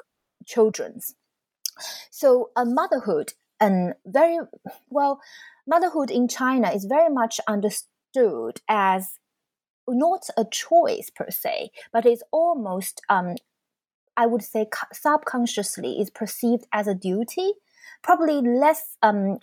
[0.46, 1.00] children.
[2.12, 4.40] So, a motherhood and very
[4.90, 5.22] well,
[5.68, 9.20] motherhood in China is very much understood as
[9.88, 13.36] not a choice per se, but it's almost, um,
[14.18, 17.54] I would say, subconsciously is perceived as a duty.
[18.02, 19.40] Probably less um,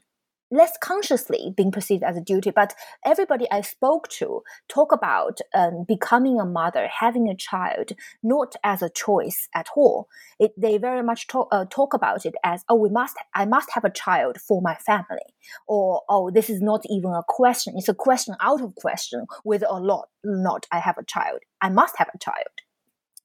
[0.50, 2.74] less consciously being perceived as a duty, but
[3.04, 7.92] everybody I spoke to talk about um, becoming a mother, having a child,
[8.22, 10.08] not as a choice at all.
[10.38, 13.70] It, they very much talk, uh, talk about it as, oh, we must, I must
[13.72, 15.34] have a child for my family,
[15.66, 17.74] or oh, this is not even a question.
[17.76, 21.40] It's a question out of question whether or not, not I have a child.
[21.60, 22.46] I must have a child.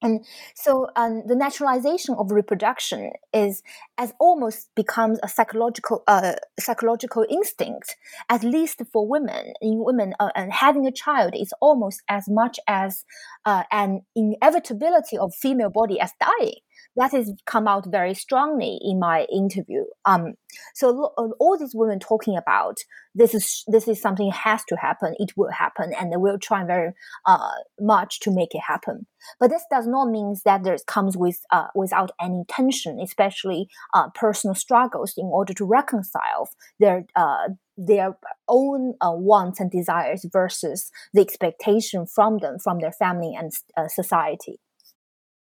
[0.01, 3.63] And so um, the naturalization of reproduction is
[3.97, 7.95] as almost becomes a psychological uh, psychological instinct,
[8.29, 9.53] at least for women.
[9.61, 13.05] In women, uh, and having a child is almost as much as
[13.45, 16.59] uh, an inevitability of female body as dying
[16.95, 19.83] that has come out very strongly in my interview.
[20.05, 20.35] Um,
[20.73, 22.77] so uh, all these women talking about
[23.13, 25.15] this is this is something has to happen.
[25.17, 26.91] It will happen, and they will try very
[27.25, 29.07] uh, much to make it happen.
[29.39, 34.09] But this does not mean that there comes with uh, without any tension, especially uh,
[34.13, 38.17] personal struggles, in order to reconcile their uh, their
[38.47, 43.51] own uh, wants and desires versus the expectation from them, from their family and
[43.89, 44.59] society.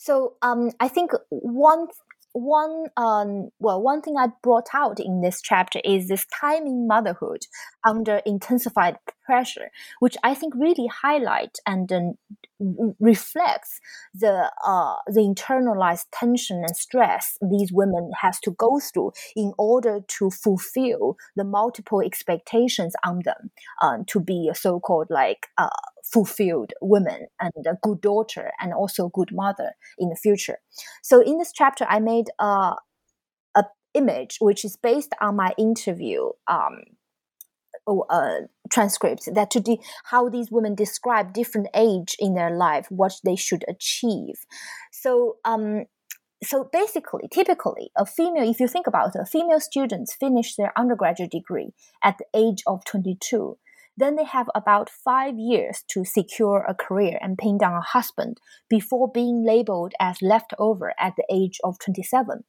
[0.00, 1.88] So um, I think one
[2.32, 7.42] one um, well one thing I brought out in this chapter is this timing motherhood
[7.86, 8.96] under intensified
[9.26, 12.00] pressure, which I think really highlight and uh,
[12.98, 13.78] reflects
[14.14, 20.00] the uh, the internalized tension and stress these women has to go through in order
[20.16, 23.50] to fulfill the multiple expectations on them
[23.82, 25.68] uh, to be a so-called like uh,
[26.12, 30.58] fulfilled woman and a good daughter and also a good mother in the future.
[31.02, 32.74] So in this chapter, I made a,
[33.54, 36.82] a image which is based on my interview um,
[37.86, 38.40] uh,
[38.70, 43.36] transcripts that to de- how these women describe different age in their life, what they
[43.36, 44.34] should achieve.
[44.92, 45.84] So um,
[46.42, 51.30] so basically, typically, a female, if you think about it, female students finish their undergraduate
[51.30, 53.58] degree at the age of 22
[54.00, 58.38] then they have about five years to secure a career and pin down a husband
[58.68, 62.44] before being labeled as leftover at the age of 27.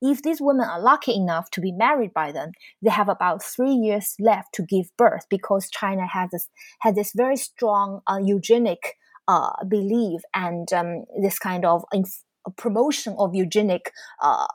[0.00, 2.52] If these women are lucky enough to be married by then,
[2.82, 6.48] they have about three years left to give birth because China has this,
[6.80, 8.94] has this very strong uh, eugenic
[9.28, 12.22] uh, belief and um, this kind of inf-
[12.56, 13.92] promotion of eugenic
[14.22, 14.46] uh,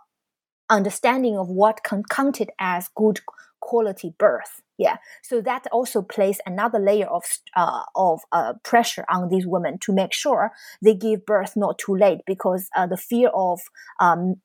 [0.70, 3.20] understanding of what counted as good
[3.60, 4.62] quality birth.
[4.80, 7.24] Yeah, so that also places another layer of
[7.54, 11.98] uh, of uh, pressure on these women to make sure they give birth not too
[11.98, 13.60] late because uh, the fear of
[14.00, 14.36] um,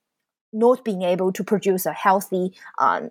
[0.52, 3.10] not being able to produce a healthy, um,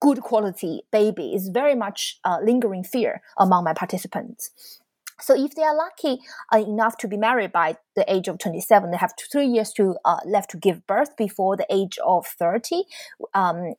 [0.00, 4.80] good quality baby is very much a lingering fear among my participants.
[5.20, 8.90] So if they are lucky uh, enough to be married by the age of 27,
[8.90, 12.82] they have three years to uh, left to give birth before the age of 30.
[13.34, 13.74] Um,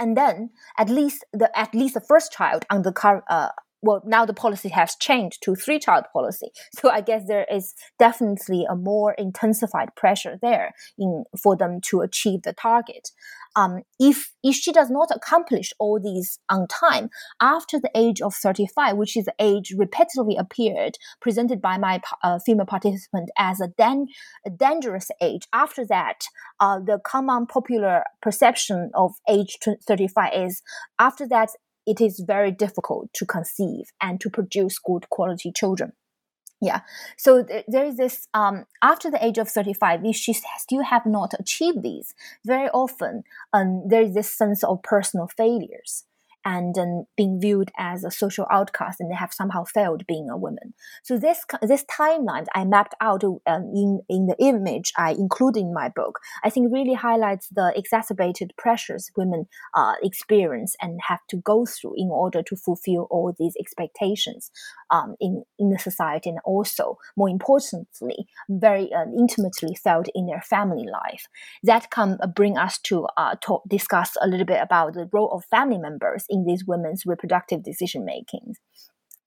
[0.00, 3.50] and then at least the at least the first child on the car uh,
[3.82, 6.50] well now the policy has changed to three child policy.
[6.74, 12.00] So i guess there is definitely a more intensified pressure there in for them to
[12.00, 13.10] achieve the target.
[13.56, 17.10] Um, if if she does not accomplish all these on time
[17.40, 22.38] after the age of 35 which is the age repeatedly appeared presented by my uh,
[22.38, 24.06] female participant as a, dan-
[24.46, 26.26] a, dangerous age after that
[26.60, 30.62] uh, the common popular perception of age 35 is
[31.00, 31.50] after that
[31.90, 35.92] it is very difficult to conceive and to produce good quality children.
[36.60, 36.80] Yeah.
[37.16, 41.06] So th- there is this, um, after the age of 35, if she still have
[41.06, 42.14] not achieved these,
[42.46, 46.04] very often um, there is this sense of personal failures
[46.56, 50.36] and um, being viewed as a social outcast and they have somehow failed being a
[50.46, 50.74] woman.
[51.04, 55.72] So this this timeline I mapped out um, in in the image I included in
[55.72, 61.36] my book, I think really highlights the exacerbated pressures women uh, experience and have to
[61.36, 64.50] go through in order to fulfill all these expectations
[64.90, 70.42] um, in in the society and also more importantly very uh, intimately felt in their
[70.42, 71.24] family life.
[71.62, 75.30] That can uh, bring us to uh, talk, discuss a little bit about the role
[75.32, 78.54] of family members in these women's reproductive decision making.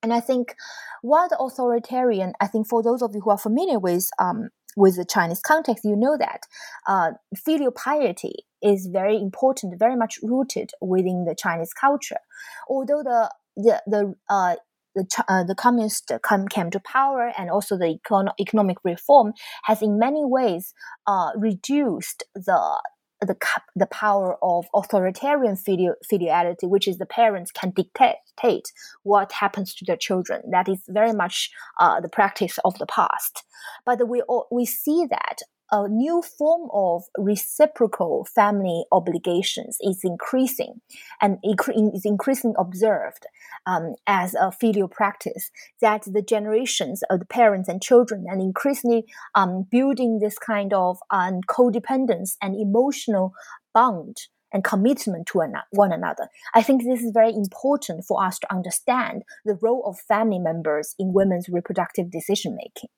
[0.01, 0.55] And I think
[1.01, 4.97] while the authoritarian, I think for those of you who are familiar with um, with
[4.97, 6.41] the Chinese context, you know that
[6.87, 12.19] uh, filial piety is very important, very much rooted within the Chinese culture.
[12.67, 14.55] Although the the the uh,
[14.95, 19.33] the, uh, the communist come, came to power and also the econ- economic reform
[19.63, 20.73] has in many ways
[21.07, 22.81] uh, reduced the
[23.25, 23.37] the
[23.75, 28.71] the power of authoritarian filiality, which is the parents can dictate
[29.03, 30.41] what happens to their children.
[30.51, 33.43] That is very much uh, the practice of the past.
[33.85, 34.21] But we
[34.51, 35.39] we see that
[35.71, 40.81] a new form of reciprocal family obligations is increasing
[41.19, 43.25] and is increasingly observed
[43.65, 45.51] um, as a filial practice
[45.81, 49.05] that the generations of the parents and children and increasingly
[49.35, 53.33] um, building this kind of um, codependence and emotional
[53.73, 54.17] bond
[54.53, 55.41] and commitment to
[55.71, 56.29] one another.
[56.53, 60.93] I think this is very important for us to understand the role of family members
[60.99, 62.89] in women's reproductive decision making.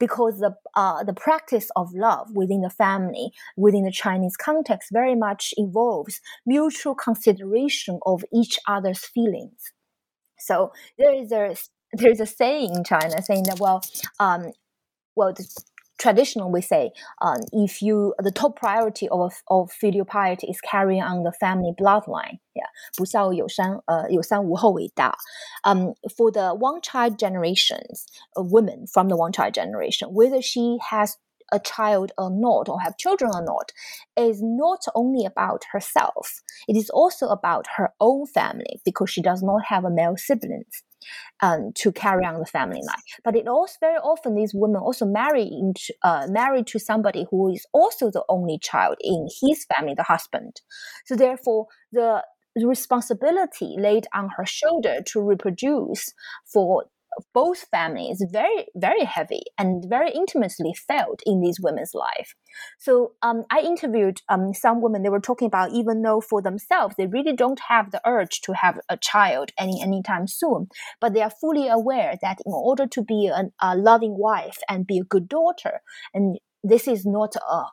[0.00, 5.14] Because the uh, the practice of love within the family, within the Chinese context, very
[5.14, 9.72] much involves mutual consideration of each other's feelings.
[10.39, 11.55] So there is a
[11.93, 13.81] there is a saying in China saying that well,
[14.19, 14.51] um,
[15.15, 15.47] well, the,
[15.99, 21.01] traditional we say um, if you the top priority of of filial piety is carrying
[21.01, 22.39] on the family bloodline.
[22.53, 22.67] Yeah,
[22.97, 25.15] 不孝有三呃有三无后为大.
[25.63, 28.05] Um, for the one child generations,
[28.35, 31.15] a woman from the one child generation, whether she has
[31.52, 33.72] a child or not, or have children or not,
[34.16, 36.40] is not only about herself.
[36.66, 40.82] It is also about her own family because she does not have a male siblings
[41.40, 45.06] um, to carry on the family line, But it also very often these women also
[45.06, 49.94] marry into uh, married to somebody who is also the only child in his family,
[49.94, 50.60] the husband.
[51.06, 52.24] So therefore, the
[52.56, 56.12] the responsibility laid on her shoulder to reproduce
[56.52, 56.84] for
[57.34, 62.34] both families very very heavy and very intimately felt in these women's life.
[62.78, 65.02] So um, i interviewed um, some women.
[65.02, 68.52] They were talking about even though for themselves they really don't have the urge to
[68.52, 70.68] have a child any anytime soon
[71.00, 74.86] but they are fully aware that in order to be a, a loving wife and
[74.86, 75.80] be a good daughter
[76.14, 77.64] and this is not a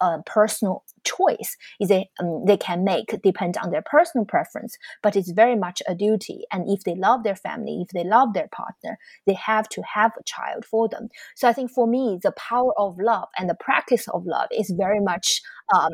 [0.00, 5.16] a personal choice is a, um, they can make depend on their personal preference, but
[5.16, 6.44] it's very much a duty.
[6.52, 10.12] And if they love their family, if they love their partner, they have to have
[10.18, 11.08] a child for them.
[11.36, 14.72] So I think for me, the power of love and the practice of love is
[14.76, 15.40] very much
[15.74, 15.92] um,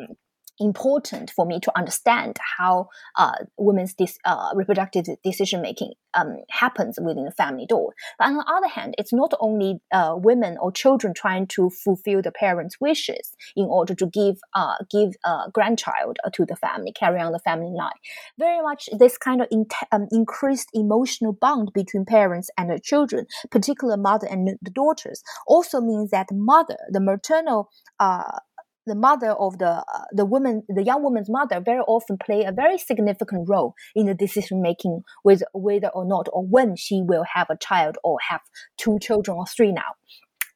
[0.59, 6.97] important for me to understand how uh, women's dis, uh, reproductive decision making um, happens
[7.01, 7.93] within the family door.
[8.17, 12.21] But on the other hand, it's not only uh, women or children trying to fulfill
[12.21, 17.19] the parents' wishes in order to give uh, give a grandchild to the family, carry
[17.19, 17.91] on the family line.
[18.39, 23.27] Very much this kind of in, um, increased emotional bond between parents and the children,
[23.51, 28.39] particular mother and the daughters, also means that mother, the maternal uh,
[28.87, 32.51] the mother of the uh, the woman, the young woman's mother, very often play a
[32.51, 37.25] very significant role in the decision making with whether or not or when she will
[37.35, 38.41] have a child or have
[38.77, 39.91] two children or three now,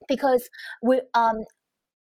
[0.08, 0.50] because
[0.82, 1.38] we um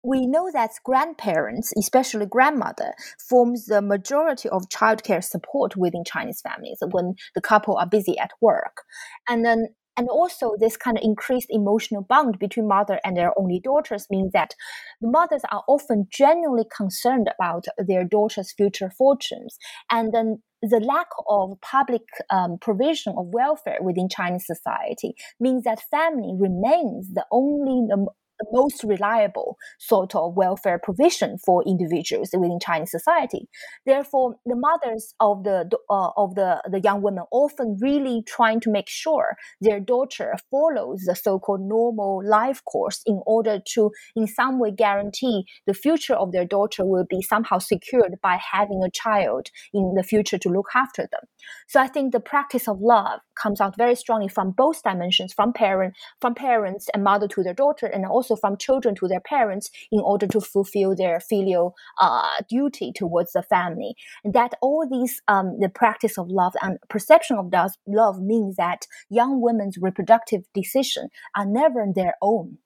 [0.03, 2.95] we know that grandparents, especially grandmother,
[3.28, 8.31] forms the majority of childcare support within Chinese families when the couple are busy at
[8.41, 8.83] work.
[9.28, 9.68] And then
[10.01, 14.32] and also, this kind of increased emotional bond between mother and their only daughters means
[14.32, 14.55] that
[15.03, 19.59] the mothers are often genuinely concerned about their daughters' future fortunes.
[19.90, 25.82] And then the lack of public um, provision of welfare within Chinese society means that
[25.90, 28.07] family remains the only the
[28.41, 33.49] the most reliable sort of welfare provision for individuals within Chinese society.
[33.86, 38.70] Therefore, the mothers of the uh, of the, the young women often really trying to
[38.70, 44.59] make sure their daughter follows the so-called normal life course in order to, in some
[44.59, 49.49] way, guarantee the future of their daughter will be somehow secured by having a child
[49.72, 51.22] in the future to look after them.
[51.68, 55.53] So I think the practice of love comes out very strongly from both dimensions, from
[55.53, 59.70] parent, from parents and mother to their daughter, and also from children to their parents
[59.91, 63.95] in order to fulfill their filial uh, duty towards the family.
[64.24, 67.53] And that all these, um, the practice of love and perception of
[67.87, 72.59] love means that young women's reproductive decision are never their own.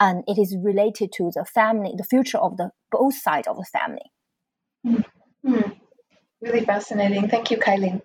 [0.00, 3.64] And it is related to the family, the future of the both sides of the
[3.64, 4.10] family.
[4.86, 5.70] Mm-hmm.
[6.40, 7.28] Really fascinating.
[7.28, 8.00] Thank you, Kailin.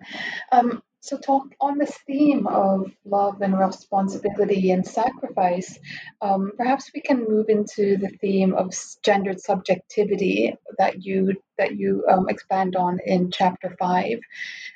[0.52, 5.78] Um, so, talk on this theme of love and responsibility and sacrifice.
[6.20, 8.74] Um, perhaps we can move into the theme of
[9.04, 14.18] gendered subjectivity that you that you um, expand on in chapter five.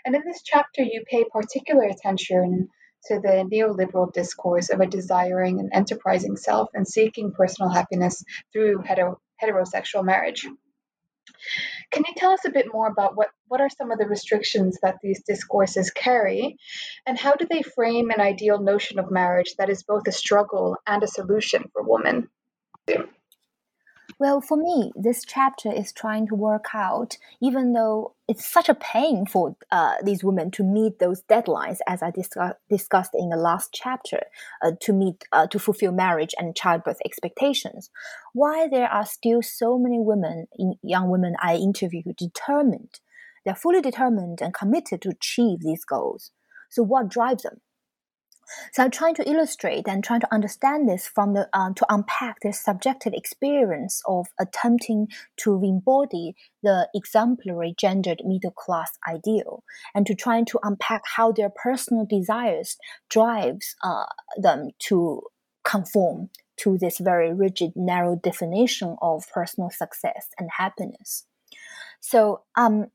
[0.05, 2.69] And in this chapter, you pay particular attention
[3.07, 8.79] to the neoliberal discourse of a desiring and enterprising self and seeking personal happiness through
[8.79, 10.47] hetero- heterosexual marriage.
[11.93, 14.79] Can you tell us a bit more about what, what are some of the restrictions
[14.83, 16.57] that these discourses carry,
[17.07, 20.77] and how do they frame an ideal notion of marriage that is both a struggle
[20.87, 22.29] and a solution for women?
[24.23, 28.75] Well, for me, this chapter is trying to work out, even though it's such a
[28.77, 33.37] pain for uh, these women to meet those deadlines, as I discuss, discussed in the
[33.37, 34.21] last chapter,
[34.63, 37.91] uh, to meet, uh, to fulfill marriage and childbirth expectations.
[38.33, 40.47] Why there are still so many women,
[40.85, 43.01] young women I interview, determined,
[43.45, 46.31] they're fully determined and committed to achieve these goals.
[46.71, 47.61] So, what drives them?
[48.73, 52.41] So I'm trying to illustrate and trying to understand this from the uh, to unpack
[52.41, 60.15] their subjective experience of attempting to embody the exemplary gendered middle class ideal, and to
[60.15, 62.77] trying to unpack how their personal desires
[63.09, 65.23] drives uh, them to
[65.65, 71.27] conform to this very rigid, narrow definition of personal success and happiness.
[72.01, 72.87] So um,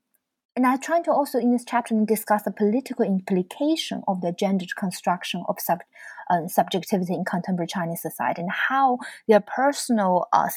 [0.58, 4.74] and I try to also in this chapter discuss the political implication of the gendered
[4.74, 5.82] construction of sub,
[6.28, 8.98] uh, subjectivity in contemporary Chinese society and how
[9.28, 10.48] their personal uh,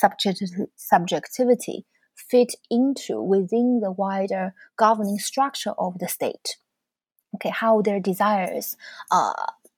[0.76, 1.86] subjectivity
[2.16, 6.58] fit into within the wider governing structure of the state.
[7.36, 8.78] Okay, how their desires
[9.12, 9.34] uh,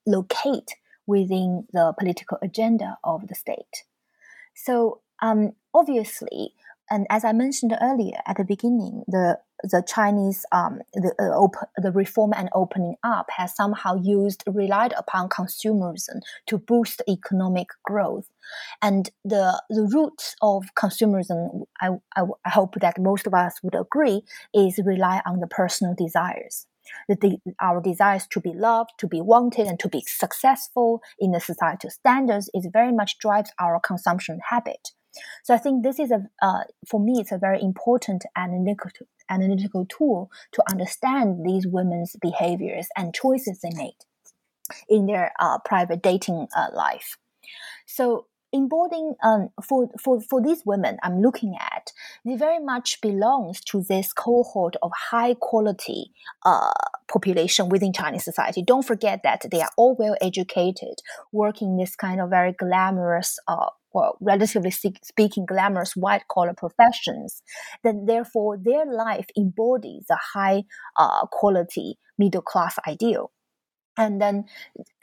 [0.08, 0.72] locate
[1.06, 3.84] within the political agenda of the state.
[4.56, 6.54] So um, obviously,
[6.90, 11.70] and as I mentioned earlier at the beginning, the the Chinese um, the uh, op-
[11.78, 18.30] the reform and opening up has somehow used relied upon consumerism to boost economic growth,
[18.82, 23.76] and the the roots of consumerism, I, I, I hope that most of us would
[23.76, 26.68] agree, is rely on the personal desires.
[27.08, 31.40] The, our desires to be loved, to be wanted, and to be successful in the
[31.40, 34.92] societal standards is very much drives our consumption habit.
[35.44, 38.92] So I think this is a, uh, for me, it's a very important analytical,
[39.30, 43.98] analytical tool to understand these women's behaviors and choices they made
[44.90, 47.18] in their uh, private dating uh, life.
[47.86, 51.92] So embodying um, for, for, for these women I'm looking at,
[52.24, 56.12] they very much belongs to this cohort of high quality
[56.46, 56.72] uh,
[57.12, 58.62] population within Chinese society.
[58.62, 61.02] Don't forget that they are all well educated,
[61.32, 67.42] working this kind of very glamorous uh, well, relatively speaking, glamorous white collar professions,
[67.84, 70.64] then therefore their life embodies a high
[70.98, 73.32] uh, quality middle class ideal.
[73.96, 74.46] And then,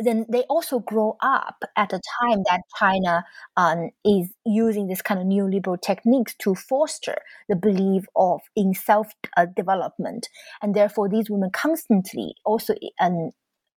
[0.01, 3.25] then they also grow up at a time that China
[3.57, 7.15] um, is using this kind of neoliberal techniques to foster
[7.49, 10.29] the belief of in self uh, development,
[10.61, 13.31] and therefore these women constantly also um,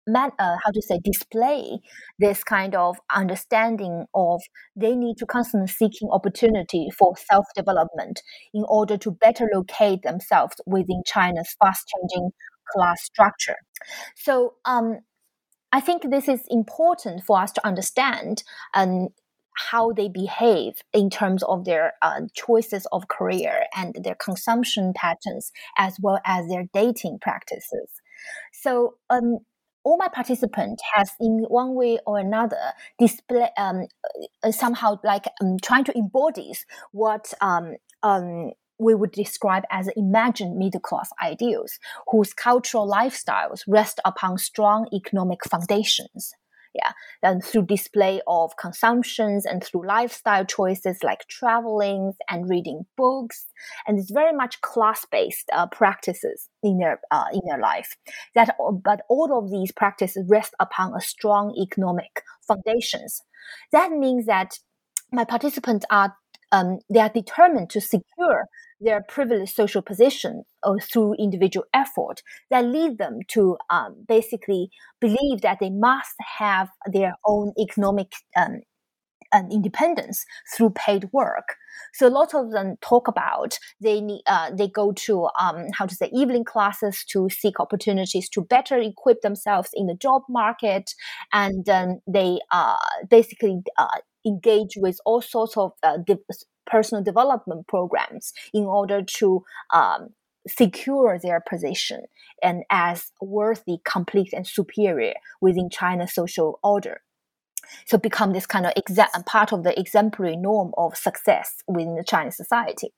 [0.08, 1.80] man, uh, how to say display
[2.20, 4.42] this kind of understanding of
[4.76, 8.22] they need to constantly seeking opportunity for self development
[8.54, 12.32] in order to better locate themselves within China's fast changing
[12.72, 13.58] class structure.
[14.16, 15.00] So um,
[15.72, 18.44] I think this is important for us to understand
[18.74, 19.04] and.
[19.04, 19.10] Um,
[19.56, 25.52] how they behave in terms of their uh, choices of career and their consumption patterns,
[25.78, 28.02] as well as their dating practices.
[28.52, 29.40] So, um,
[29.84, 33.86] all my participants has in one way or another display um,
[34.44, 36.54] uh, somehow like um, trying to embody
[36.92, 41.80] what um, um, we would describe as imagined middle class ideals,
[42.12, 46.34] whose cultural lifestyles rest upon strong economic foundations
[46.74, 46.92] yeah.
[47.22, 53.46] And through display of consumptions and through lifestyle choices like traveling and reading books.
[53.88, 57.96] And it's very much class-based uh, practices in their uh, in their life.
[58.36, 63.22] That but all of these practices rest upon a strong economic foundations.
[63.72, 64.60] That means that
[65.12, 66.16] my participants are
[66.52, 68.46] um, they are determined to secure
[68.84, 74.70] their privileged social position or through individual effort that lead them to um, basically
[75.00, 78.62] believe that they must have their own economic um,
[79.52, 80.26] independence
[80.56, 81.56] through paid work.
[81.94, 85.86] So a lot of them talk about they need uh, they go to um, how
[85.86, 90.92] to say evening classes to seek opportunities to better equip themselves in the job market,
[91.32, 92.78] and um, they uh,
[93.10, 93.88] basically uh,
[94.26, 95.98] engage with all sorts of uh,
[96.66, 99.44] personal development programs in order to
[99.74, 100.10] um,
[100.48, 102.02] secure their position
[102.42, 107.02] and as worthy, complete, and superior within China's social order.
[107.86, 112.04] So become this kind of exa- part of the exemplary norm of success within the
[112.04, 112.94] Chinese society.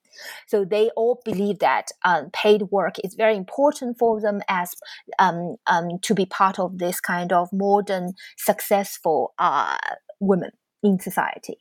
[0.47, 4.73] So they all believe that um, paid work is very important for them as
[5.19, 9.77] um, um, to be part of this kind of modern, successful uh,
[10.19, 10.51] women
[10.83, 11.57] in society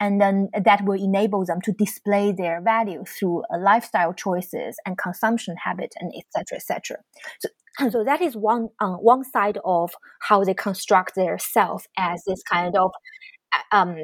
[0.00, 4.98] and then that will enable them to display their value through uh, lifestyle choices and
[4.98, 6.96] consumption habit and etc etc
[7.40, 7.48] so
[7.90, 12.22] so that is one on uh, one side of how they construct their self as
[12.26, 12.90] this kind of
[13.54, 13.96] uh, um,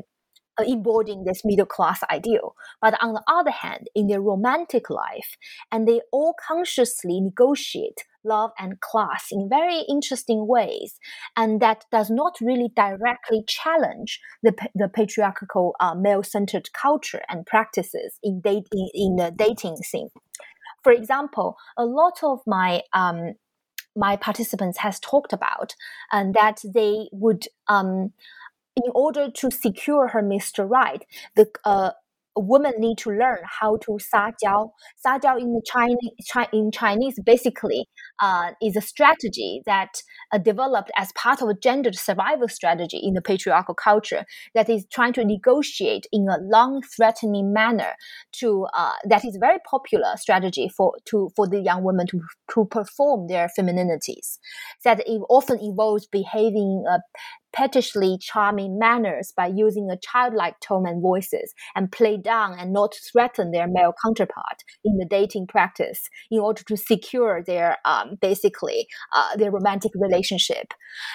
[0.59, 2.55] uh, embodying this middle class ideal.
[2.82, 5.38] But on the other hand, in their romantic life,
[5.70, 10.98] and they all consciously negotiate love and class in very interesting ways,
[11.36, 18.18] and that does not really directly challenge the, the patriarchal uh, male-centered culture and practices
[18.22, 20.08] in dating in the dating scene.
[20.82, 23.34] For example, a lot of my um,
[23.94, 25.74] my participants has talked about,
[26.10, 28.12] and that they would um,
[28.76, 30.68] in order to secure her Mr.
[30.68, 31.04] Right,
[31.36, 31.90] the uh,
[32.36, 34.70] women need to learn how to sa jiao.
[34.96, 37.86] Sa jiao in Chinese, in Chinese basically
[38.20, 40.02] uh, is a strategy that
[40.32, 44.24] uh, developed as part of a gendered survival strategy in the patriarchal culture
[44.54, 47.92] that is trying to negotiate in a long threatening manner
[48.32, 52.20] to uh, that is a very popular strategy for to for the young women to,
[52.52, 54.38] to perform their femininities
[54.84, 56.98] that it often involves behaving uh,
[57.53, 62.94] pettishly charming manners by using a childlike tone and voices and play down and not
[63.11, 68.86] threaten their male counterpart in the dating practice in order to secure their um, basically
[69.14, 70.72] uh, their romantic relationship.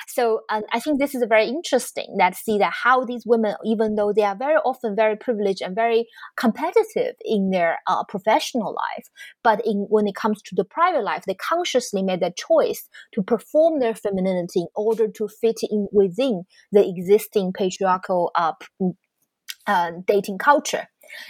[0.08, 3.96] So um, I think this is very interesting that see that how these women, even
[3.96, 9.08] though they are very often very privileged and very competitive in their uh, professional life,
[9.44, 13.22] but in when it comes to the private life, they consciously made the choice to
[13.24, 18.54] perform their femininity in order to fit in within within the existing patriarchal uh,
[19.66, 20.88] uh, dating culture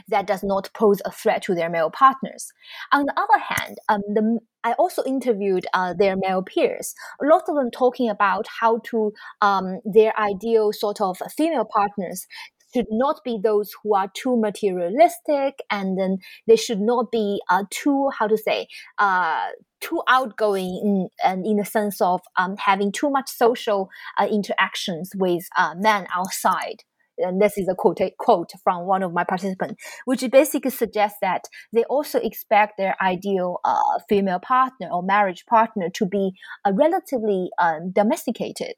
[0.08, 2.48] that does not pose a threat to their male partners.
[2.92, 6.96] On the other hand, um, the, I also interviewed uh, their male peers.
[7.22, 12.26] A lot of them talking about how to um, their ideal sort of female partners
[12.74, 17.64] should not be those who are too materialistic, and then they should not be uh,
[17.70, 19.48] too how to say uh,
[19.80, 23.90] too outgoing in, and in the sense of um, having too much social
[24.20, 26.84] uh, interactions with uh, men outside.
[27.20, 31.46] And this is a quote, quote from one of my participants, which basically suggests that
[31.74, 37.50] they also expect their ideal uh, female partner or marriage partner to be uh, relatively
[37.60, 38.76] um, domesticated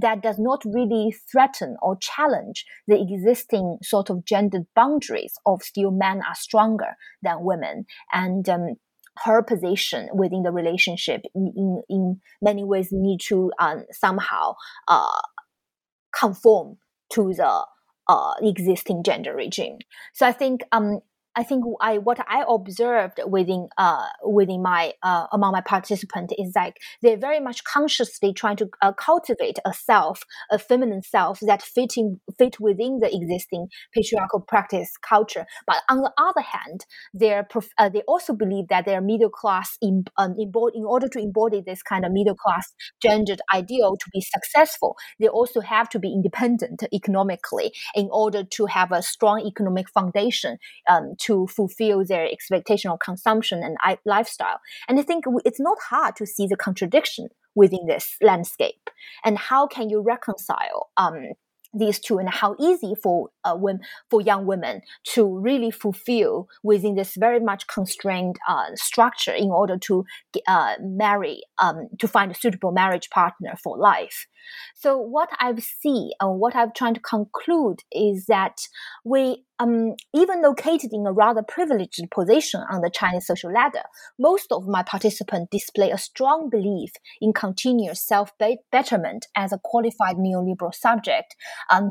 [0.00, 5.90] that does not really threaten or challenge the existing sort of gendered boundaries of still
[5.90, 8.74] men are stronger than women and um,
[9.24, 14.54] her position within the relationship in, in, many ways need to um, somehow
[14.88, 15.20] uh,
[16.18, 16.76] conform
[17.12, 17.64] to the
[18.08, 19.78] uh, existing gender regime.
[20.12, 21.00] So I think um,
[21.36, 26.52] I think I what I observed within uh within my uh among my participants is
[26.54, 31.62] like they're very much consciously trying to uh, cultivate a self, a feminine self that
[31.62, 35.46] fitting fit within the existing patriarchal practice culture.
[35.66, 37.46] But on the other hand, they're
[37.78, 41.82] uh, they also believe that they're middle class in um, in order to embody this
[41.82, 42.72] kind of middle class
[43.02, 44.96] gendered ideal to be successful.
[45.18, 50.58] They also have to be independent economically in order to have a strong economic foundation.
[50.88, 54.60] Um, to fulfill their expectation of consumption and lifestyle.
[54.88, 58.90] And I think it's not hard to see the contradiction within this landscape.
[59.24, 61.30] And how can you reconcile um,
[61.76, 64.80] these two and how easy for uh, women, for young women
[65.14, 70.04] to really fulfill within this very much constrained uh, structure in order to
[70.46, 74.26] uh, marry um, to find a suitable marriage partner for life.
[74.74, 78.60] So what I've seen and what I've tried to conclude is that
[79.04, 83.82] we, um, even located in a rather privileged position on the Chinese social ladder,
[84.18, 86.90] most of my participants display a strong belief
[87.20, 91.36] in continuous self-betterment as a qualified neoliberal subject,
[91.70, 91.90] um,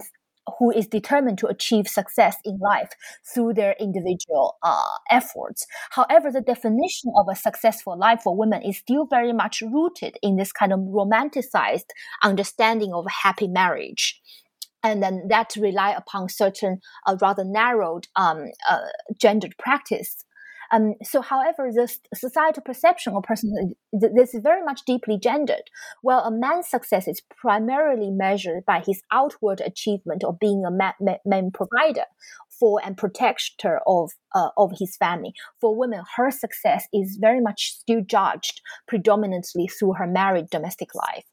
[0.60, 2.89] who is determined to achieve success in life
[3.34, 5.66] through their individual uh, efforts.
[5.91, 10.36] However, the definition of a successful life for women is still very much rooted in
[10.36, 11.89] this kind of romanticized
[12.24, 14.22] understanding of a happy marriage.
[14.84, 18.80] And then that rely upon certain uh, rather narrowed um, uh,
[19.18, 20.23] gendered practice
[20.74, 25.70] um, so, however, this societal perception of person this is very much deeply gendered.
[26.02, 30.94] While a man's success is primarily measured by his outward achievement of being a man,
[31.26, 32.06] man provider
[32.60, 37.76] for and protector of uh, of his family, for women, her success is very much
[37.80, 41.26] still judged predominantly through her married domestic life.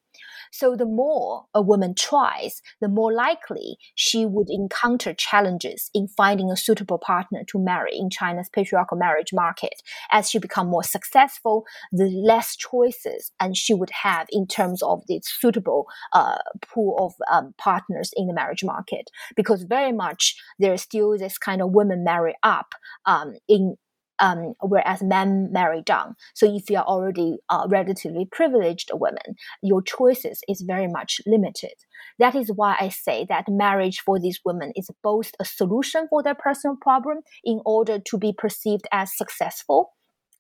[0.51, 6.51] So the more a woman tries, the more likely she would encounter challenges in finding
[6.51, 9.83] a suitable partner to marry in China's patriarchal marriage market.
[10.11, 15.03] As she become more successful, the less choices and she would have in terms of
[15.07, 19.11] the suitable uh, pool of um, partners in the marriage market.
[19.37, 22.75] Because very much there is still this kind of women marry up
[23.07, 23.77] um, in
[24.21, 26.15] um, whereas men marry down.
[26.35, 31.75] So if you are already a relatively privileged woman, your choices is very much limited.
[32.19, 36.23] That is why I say that marriage for these women is both a solution for
[36.23, 39.95] their personal problem in order to be perceived as successful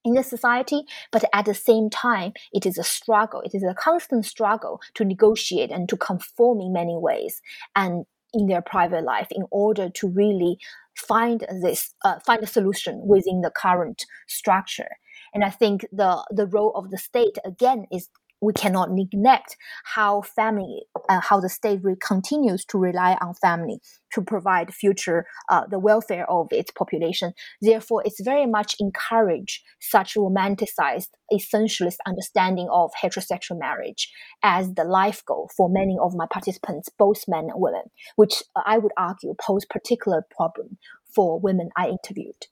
[0.05, 3.43] in the society, but at the same time, it is a struggle.
[3.43, 7.43] It is a constant struggle to negotiate and to conform in many ways
[7.77, 10.59] and in their private life in order to really
[10.97, 14.97] find this uh, find a solution within the current structure.
[15.33, 18.09] And i think the the role of the state again is
[18.41, 23.81] we cannot neglect how family, uh, how the state re- continues to rely on family
[24.13, 27.33] to provide future uh, the welfare of its population.
[27.61, 34.11] Therefore, it's very much encourage such romanticized essentialist understanding of heterosexual marriage
[34.43, 37.83] as the life goal for many of my participants, both men and women,
[38.17, 40.79] which I would argue pose particular problem
[41.15, 42.47] for women I interviewed.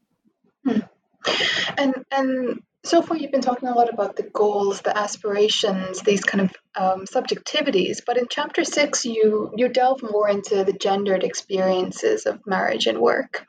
[0.64, 0.80] Hmm.
[1.76, 6.24] And and so far, you've been talking a lot about the goals, the aspirations, these
[6.24, 7.98] kind of um, subjectivities.
[8.06, 12.98] But in chapter six, you you delve more into the gendered experiences of marriage and
[12.98, 13.46] work.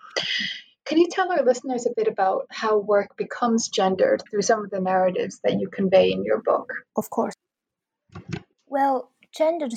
[0.85, 4.71] Can you tell our listeners a bit about how work becomes gendered through some of
[4.71, 6.73] the narratives that you convey in your book?
[6.97, 7.35] Of course.
[8.65, 9.67] Well, Gender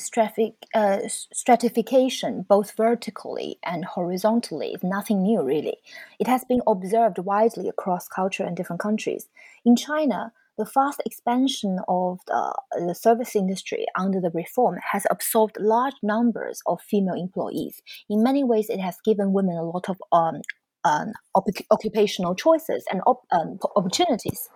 [0.74, 5.76] uh, stratification, both vertically and horizontally, is nothing new, really.
[6.18, 9.28] It has been observed widely across culture and different countries.
[9.64, 12.54] In China, the fast expansion of the,
[12.86, 17.82] the, service industry under the reform has absorbed large numbers of female employees.
[18.08, 20.40] In many ways, it has given women a lot of um,
[20.84, 24.48] um, op- occupational choices and op- um, opportunities.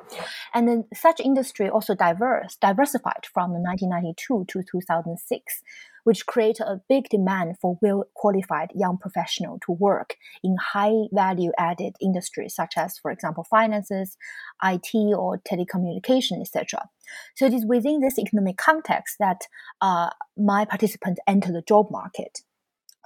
[0.54, 5.62] And then such industry also diverse, diversified from 1992 to 2006,
[6.04, 11.50] which created a big demand for well qualified young professionals to work in high value
[11.58, 14.16] added industries such as, for example, finances,
[14.62, 16.88] IT, or telecommunication, etc.
[17.34, 19.42] So it is within this economic context that
[19.80, 22.40] uh, my participants enter the job market.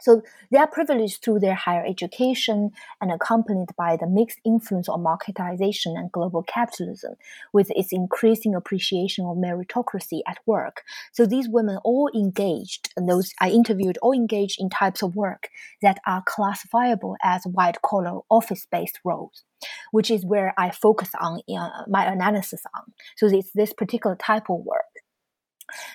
[0.00, 2.70] So they are privileged through their higher education
[3.00, 7.14] and accompanied by the mixed influence of marketization and global capitalism,
[7.52, 10.82] with its increasing appreciation of meritocracy at work.
[11.12, 15.48] So these women all engaged, and those I interviewed all engaged in types of work
[15.82, 19.44] that are classifiable as white collar office based roles
[19.90, 22.92] which is where I focus on uh, my analysis on.
[23.16, 24.89] So it's this particular type of work.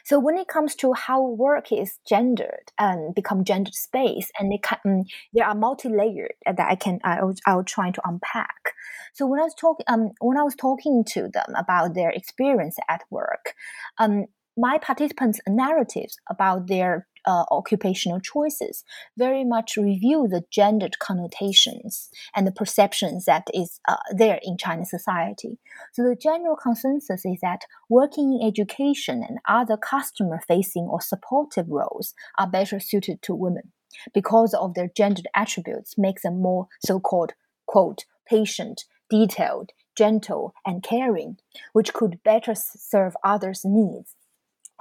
[0.03, 4.77] So when it comes to how work is gendered and become gendered space, and can,
[4.85, 5.03] um,
[5.33, 8.73] there are multi-layered that I can I was, I was trying to unpack.
[9.13, 12.77] So when I was talking um, when I was talking to them about their experience
[12.89, 13.53] at work,
[13.97, 14.25] um,
[14.57, 18.83] my participants' narratives about their uh, occupational choices
[19.17, 24.89] very much review the gendered connotations and the perceptions that is uh, there in Chinese
[24.89, 25.57] society.
[25.93, 31.67] So the general consensus is that working in education and other customer facing or supportive
[31.67, 33.71] roles are better suited to women
[34.13, 37.33] because of their gendered attributes make them more so-called
[37.65, 41.37] quote patient, detailed, gentle, and caring,
[41.73, 44.15] which could better serve others' needs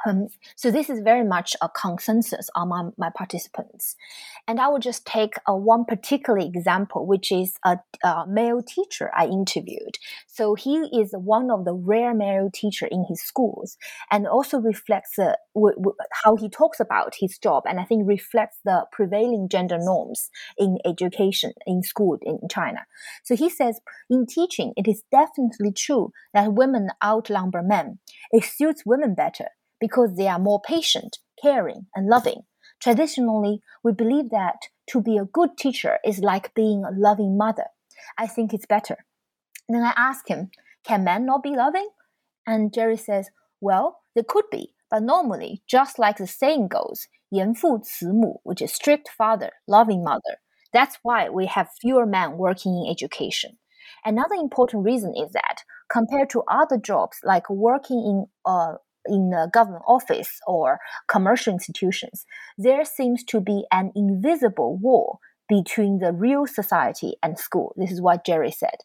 [0.07, 3.97] Um, so this is very much a consensus among my participants.
[4.47, 9.11] And I will just take a one particular example, which is a, a, male teacher
[9.17, 9.97] I interviewed.
[10.27, 13.77] So he is one of the rare male teacher in his schools
[14.11, 17.65] and also reflects uh, w- w- how he talks about his job.
[17.67, 20.29] And I think reflects the prevailing gender norms
[20.59, 22.81] in education in school in China.
[23.23, 23.81] So he says,
[24.11, 27.99] in teaching, it is definitely true that women outnumber men.
[28.33, 29.49] It suits women better
[29.80, 32.44] because they are more patient, caring, and loving.
[32.80, 37.66] Traditionally, we believe that to be a good teacher is like being a loving mother.
[38.18, 39.06] I think it's better.
[39.68, 40.52] then I ask him,
[40.84, 41.90] can men not be loving?
[42.48, 43.30] And Jerry says,
[43.62, 49.08] well, they could be, but normally, just like the saying goes, 严父慈母, which is strict
[49.10, 50.40] father, loving mother.
[50.74, 53.58] That's why we have fewer men working in education.
[54.04, 58.76] Another important reason is that compared to other jobs like working in uh,
[59.07, 60.79] in a government office or
[61.09, 62.27] commercial institutions,
[62.57, 67.75] there seems to be an invisible wall between the real society and school.
[67.77, 68.77] This is what Jerry said.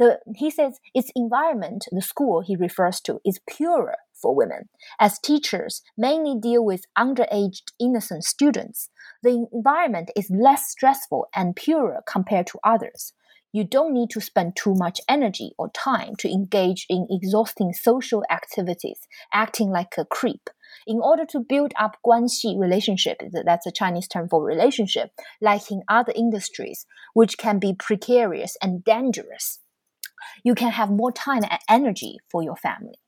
[0.00, 4.68] So he says its environment, the school he refers to, is purer for women.
[4.98, 8.90] As teachers mainly deal with underage innocent students,
[9.22, 13.12] the environment is less stressful and purer compared to others
[13.52, 18.22] you don't need to spend too much energy or time to engage in exhausting social
[18.30, 19.00] activities,
[19.32, 20.50] acting like a creep.
[20.86, 25.82] In order to build up guanxi relationship, that's a Chinese term for relationship, like in
[25.88, 29.60] other industries, which can be precarious and dangerous,
[30.44, 32.98] you can have more time and energy for your family.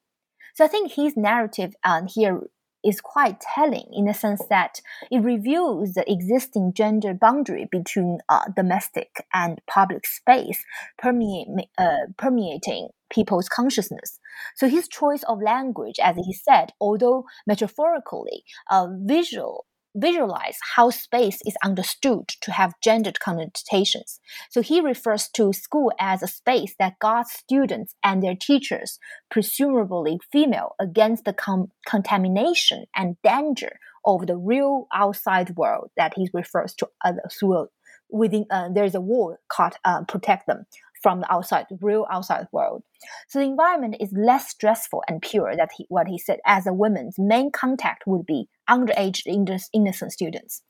[0.55, 2.43] So I think his narrative um, here
[2.85, 8.45] is quite telling in the sense that it reveals the existing gender boundary between uh,
[8.57, 10.65] domestic and public space
[11.03, 14.19] uh, permeating people's consciousness.
[14.55, 21.41] So his choice of language, as he said, although metaphorically, uh, visual visualize how space
[21.45, 24.21] is understood to have gendered connotations.
[24.51, 28.99] So he refers to school as a space that guards students and their teachers,
[29.31, 36.31] presumably female, against the com- contamination and danger of the real outside world that he
[36.33, 37.69] refers to as through
[38.13, 40.65] within uh, there's a wall called uh, protect them
[41.01, 42.83] from the outside, real outside world.
[43.29, 45.57] So the environment is less stressful and pure.
[45.57, 50.63] That he, what he said, as a woman's main contact would be underage innocent students.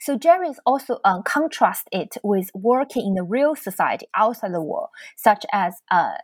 [0.00, 4.62] So Jerry is also um, contrast it with working in the real society outside the
[4.62, 6.14] world, such as uh,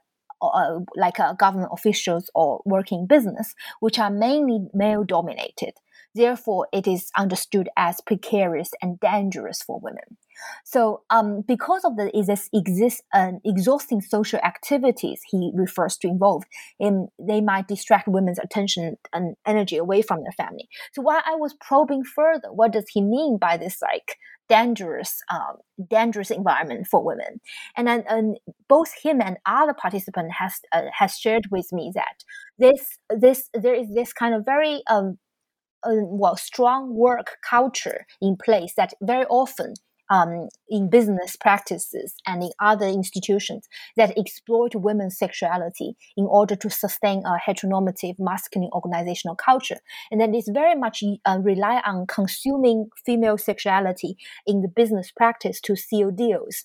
[0.40, 5.74] uh, like uh, government officials or working business, which are mainly male dominated.
[6.14, 10.16] Therefore, it is understood as precarious and dangerous for women.
[10.64, 16.46] So, um, because of the this exist uh, exhausting social activities he refers to involved,
[16.78, 20.68] in, they might distract women's attention and energy away from their family.
[20.92, 24.16] So, while I was probing further, what does he mean by this like
[24.48, 25.56] dangerous, um,
[25.88, 27.40] dangerous environment for women?
[27.76, 28.36] And then and
[28.68, 32.24] both him and other participant has uh, has shared with me that
[32.58, 35.18] this this there is this kind of very um,
[35.84, 39.74] uh, well strong work culture in place that very often
[40.10, 46.70] um, in business practices and in other institutions that exploit women's sexuality in order to
[46.70, 49.78] sustain a heteronormative masculine organizational culture.
[50.10, 55.60] And that is very much uh, rely on consuming female sexuality in the business practice
[55.62, 56.64] to seal deals.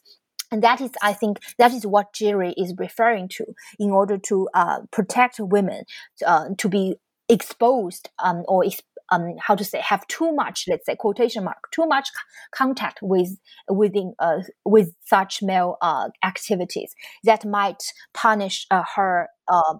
[0.51, 3.45] And that is, I think, that is what Jerry is referring to
[3.79, 5.85] in order to uh, protect women
[6.25, 6.95] uh, to be
[7.27, 11.71] exposed um, or exposed um, how to say have too much let's say quotation mark
[11.71, 12.09] too much
[12.55, 13.37] contact with
[13.69, 16.93] within uh, with such male uh, activities
[17.23, 17.83] that might
[18.13, 19.75] tarnish uh, her uh,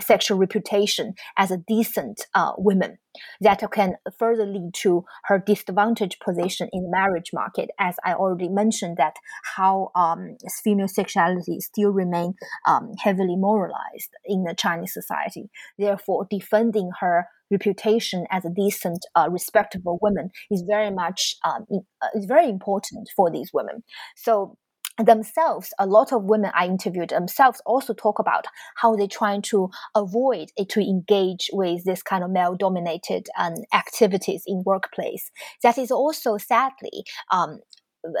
[0.00, 2.98] sexual reputation as a decent uh, woman.
[3.40, 7.70] That can further lead to her disadvantaged position in the marriage market.
[7.78, 9.16] As i already mentioned that
[9.56, 12.34] how um, female sexuality still remain
[12.66, 15.48] um, heavily moralized in the chinese society.
[15.78, 21.66] Therefore defending her reputation as a decent, uh, respectable woman is very much um,
[22.02, 23.82] uh, is very important for these women.
[24.16, 24.56] So
[25.04, 29.68] themselves, a lot of women I interviewed themselves also talk about how they're trying to
[29.94, 35.30] avoid it to engage with this kind of male dominated um, activities in workplace.
[35.62, 37.60] That is also sadly um,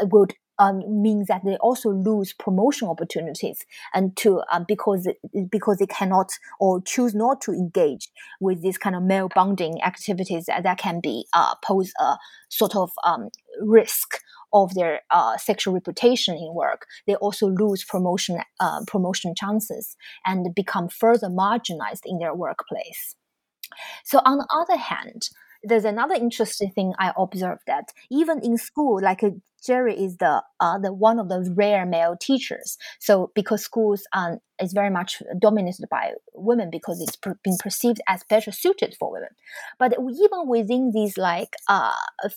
[0.02, 5.08] would um, means that they also lose promotion opportunities and to um, because
[5.50, 8.08] because they cannot or choose not to engage
[8.40, 12.16] with this kind of male bonding activities that, that can be uh, pose a
[12.48, 13.28] sort of um,
[13.60, 14.18] risk
[14.52, 16.86] of their uh, sexual reputation in work.
[17.06, 23.16] They also lose promotion uh, promotion chances and become further marginalized in their workplace.
[24.04, 25.28] So on the other hand,
[25.62, 29.30] there's another interesting thing I observed that even in school, like uh,
[29.66, 32.76] Jerry is the uh, the one of the rare male teachers.
[33.00, 38.00] So because schools um, is very much dominated by women because it's per- been perceived
[38.08, 39.30] as better suited for women.
[39.78, 41.94] But even within these like uh,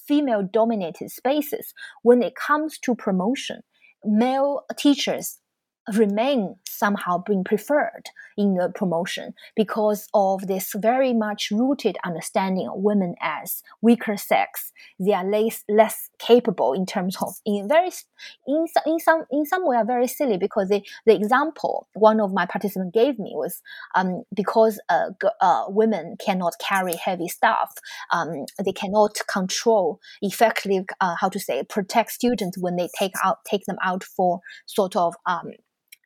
[0.08, 1.74] female dominated spaces,
[2.04, 3.62] when it comes to promotion,
[4.04, 5.39] male teachers
[5.94, 8.06] remain somehow being preferred
[8.38, 14.72] in the promotion because of this very much rooted understanding of women as weaker sex.
[14.98, 17.92] They are less, less capable in terms of in very
[18.48, 22.34] in, in some in some way are very silly because the the example one of
[22.34, 23.62] my participants gave me was
[23.96, 25.10] um, because uh,
[25.42, 27.74] uh, women cannot carry heavy stuff,
[28.12, 33.40] um, they cannot control effectively uh, how to say protect students when they take out
[33.46, 35.52] take them out for sort of um,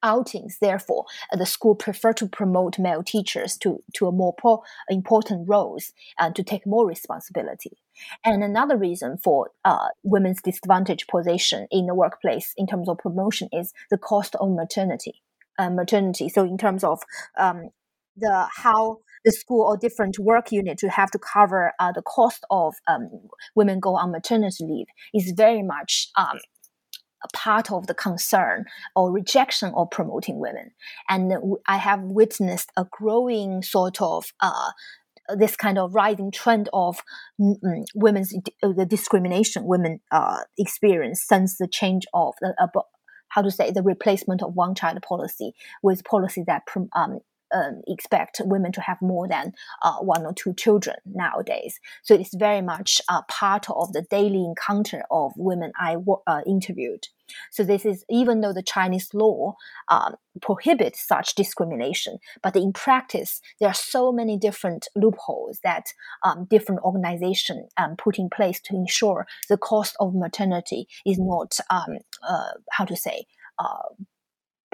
[0.03, 0.57] outings.
[0.59, 5.47] Therefore, uh, the school prefer to promote male teachers to, to a more pro- important
[5.47, 7.77] roles and to take more responsibility.
[8.25, 13.49] And another reason for uh, women's disadvantaged position in the workplace in terms of promotion
[13.51, 15.21] is the cost of maternity.
[15.59, 16.29] Uh, maternity.
[16.29, 17.03] So in terms of
[17.37, 17.69] um,
[18.17, 22.43] the how the school or different work unit to have to cover uh, the cost
[22.49, 23.09] of um,
[23.55, 26.39] women go on maternity leave is very much um,
[27.33, 28.65] part of the concern
[28.95, 30.71] or rejection of promoting women.
[31.09, 31.33] And
[31.67, 34.71] I have witnessed a growing sort of uh,
[35.35, 37.01] this kind of rising trend of
[37.39, 42.81] mm, women's uh, the discrimination women uh, experience since the change of the uh,
[43.29, 46.63] how to say the replacement of one child policy with policy that
[46.95, 47.19] um,
[47.53, 51.79] um, expect women to have more than uh, one or two children nowadays.
[52.03, 55.97] So it's very much a part of the daily encounter of women I
[56.27, 57.07] uh, interviewed.
[57.51, 59.55] So this is even though the Chinese law
[59.89, 65.85] um, prohibits such discrimination, but in practice there are so many different loopholes that
[66.23, 71.57] um, different organizations um, put in place to ensure the cost of maternity is not
[71.69, 71.97] um,
[72.27, 73.25] uh, how to say
[73.59, 73.89] uh,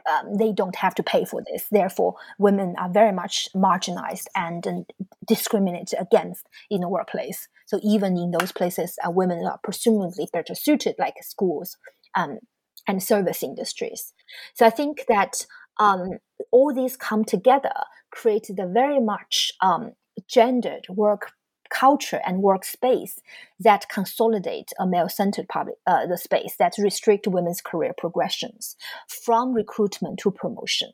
[0.07, 1.67] um, they don't have to pay for this.
[1.71, 4.85] Therefore, women are very much marginalized and, and
[5.27, 7.47] discriminated against in the workplace.
[7.65, 11.77] So even in those places, uh, women are presumably better suited, like schools
[12.15, 12.39] um,
[12.87, 14.13] and service industries.
[14.53, 15.45] So I think that
[15.79, 16.19] um,
[16.51, 17.73] all these come together
[18.11, 19.93] created a very much um,
[20.27, 21.31] gendered work
[21.69, 23.19] culture and workspace
[23.59, 28.75] that consolidate a male-centered public uh, the space that restrict women's career progressions
[29.07, 30.89] from recruitment to promotion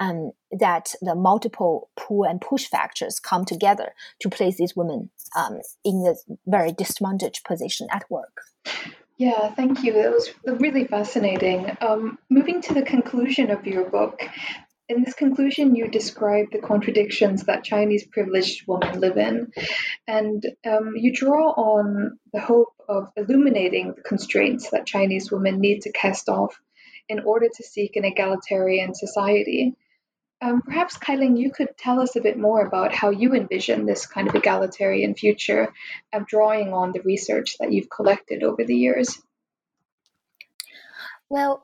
[0.00, 5.60] and that the multiple pull and push factors come together to place these women um,
[5.84, 6.14] in a
[6.50, 8.40] very disadvantaged position at work.
[9.18, 9.92] Yeah, thank you.
[9.92, 11.76] That was really fascinating.
[11.82, 14.22] Um, moving to the conclusion of your book,
[14.90, 19.52] in this conclusion, you describe the contradictions that Chinese privileged women live in,
[20.08, 25.82] and um, you draw on the hope of illuminating the constraints that Chinese women need
[25.82, 26.60] to cast off
[27.08, 29.76] in order to seek an egalitarian society.
[30.42, 34.06] Um, perhaps, Kailing, you could tell us a bit more about how you envision this
[34.06, 35.72] kind of egalitarian future,
[36.12, 39.22] um, drawing on the research that you've collected over the years.
[41.28, 41.62] Well,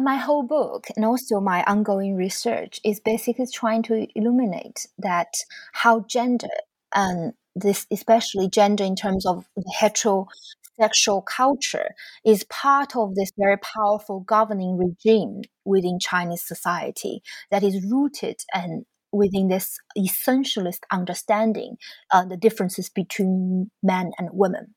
[0.00, 5.34] my whole book and also my ongoing research is basically trying to illuminate that
[5.72, 6.48] how gender
[6.94, 9.44] and this especially gender in terms of
[9.80, 11.94] heterosexual culture
[12.24, 18.84] is part of this very powerful governing regime within Chinese society that is rooted and
[19.12, 21.76] within this essentialist understanding
[22.12, 24.74] uh, the differences between men and women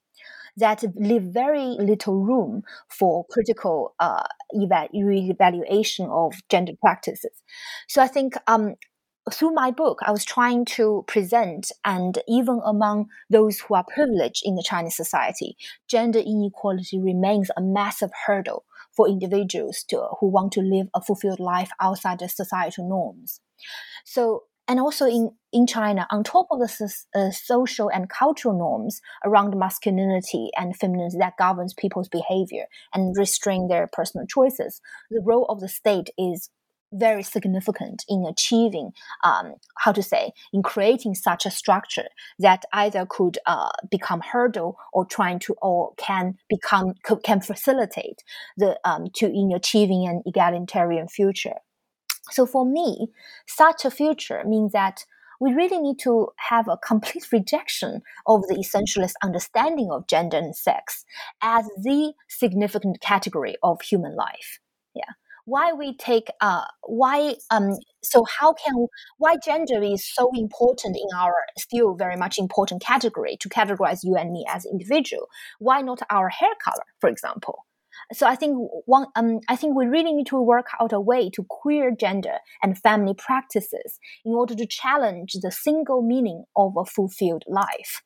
[0.57, 4.23] that leave very little room for critical uh,
[4.53, 7.41] eva- evaluation of gender practices.
[7.87, 8.75] So I think um,
[9.31, 14.43] through my book, I was trying to present, and even among those who are privileged
[14.45, 15.55] in the Chinese society,
[15.87, 21.39] gender inequality remains a massive hurdle for individuals to, who want to live a fulfilled
[21.39, 23.39] life outside the societal norms.
[24.05, 29.01] So and also in, in China, on top of the uh, social and cultural norms
[29.25, 35.45] around masculinity and femininity that governs people's behavior and restrain their personal choices, the role
[35.45, 36.49] of the state is
[36.93, 38.91] very significant in achieving,
[39.23, 42.07] um, how to say, in creating such a structure
[42.39, 48.23] that either could uh, become hurdle or trying to or can become can facilitate
[48.57, 51.55] the um, to in achieving an egalitarian future.
[52.31, 53.09] So for me,
[53.47, 55.05] such a future means that
[55.39, 60.55] we really need to have a complete rejection of the essentialist understanding of gender and
[60.55, 61.03] sex
[61.41, 64.59] as the significant category of human life.
[64.93, 65.13] Yeah.
[65.45, 67.71] why we take uh why um
[68.01, 68.87] so how can
[69.17, 74.15] why gender is so important in our still very much important category to categorize you
[74.15, 75.27] and me as individual
[75.59, 77.65] why not our hair color for example
[78.11, 81.29] so I think one, um, I think we really need to work out a way
[81.31, 86.85] to queer gender and family practices in order to challenge the single meaning of a
[86.85, 88.01] fulfilled life.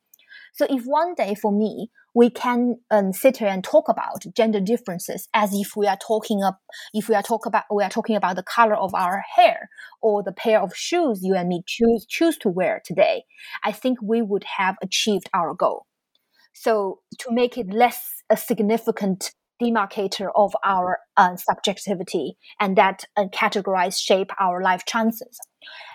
[0.53, 4.59] So if one day for me we can um, sit here and talk about gender
[4.59, 6.59] differences as if we are talking up,
[6.91, 9.69] if we are talk about we are talking about the color of our hair
[10.01, 13.23] or the pair of shoes you and me choose choose to wear today,
[13.63, 15.85] I think we would have achieved our goal.
[16.53, 23.25] So to make it less a significant demarcator of our uh, subjectivity and that uh,
[23.33, 25.39] categorize shape our life chances.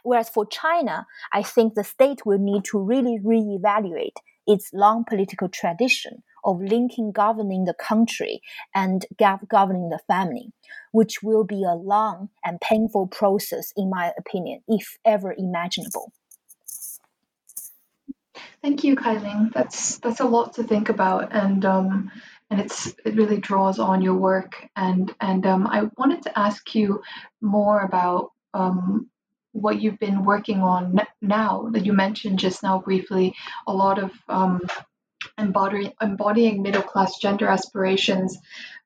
[0.03, 4.17] Whereas for China, I think the state will need to really reevaluate
[4.47, 8.41] its long political tradition of linking governing the country
[8.75, 9.07] and
[9.49, 10.53] governing the family,
[10.91, 16.13] which will be a long and painful process, in my opinion, if ever imaginable.
[18.61, 19.51] Thank you, Kailing.
[19.53, 22.11] That's that's a lot to think about, and um,
[22.53, 24.69] and it's it really draws on your work.
[24.77, 27.03] And and um, I wanted to ask you
[27.41, 29.09] more about um,
[29.53, 31.71] what you've been working on now.
[31.73, 33.35] That you mentioned just now briefly,
[33.67, 34.61] a lot of um,
[35.39, 38.39] embodying, embodying middle class gender aspirations.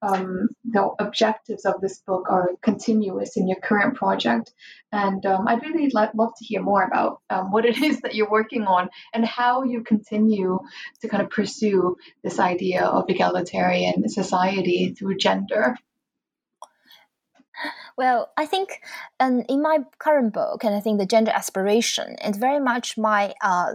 [0.03, 4.53] Um, the objectives of this book are continuous in your current project.
[4.93, 8.31] And um, I'd really love to hear more about um, what it is that you're
[8.31, 10.59] working on and how you continue
[11.01, 15.77] to kind of pursue this idea of egalitarian society through gender.
[17.97, 18.81] Well, I think
[19.21, 23.35] um, in my current book, and I think the gender aspiration, is very much my
[23.43, 23.75] uh,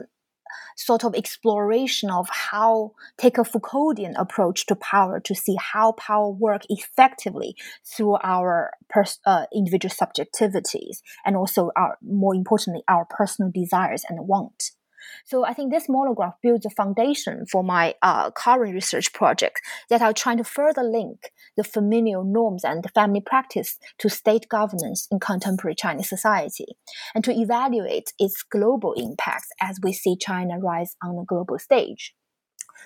[0.75, 6.29] sort of exploration of how take a Foucauldian approach to power to see how power
[6.29, 7.55] work effectively
[7.85, 14.27] through our pers- uh, individual subjectivities and also our more importantly our personal desires and
[14.27, 14.75] wants.
[15.25, 20.01] So I think this monograph builds a foundation for my uh, current research project that
[20.01, 25.19] are trying to further link the familial norms and family practice to state governance in
[25.19, 26.77] contemporary Chinese society,
[27.13, 32.13] and to evaluate its global impacts as we see China rise on the global stage.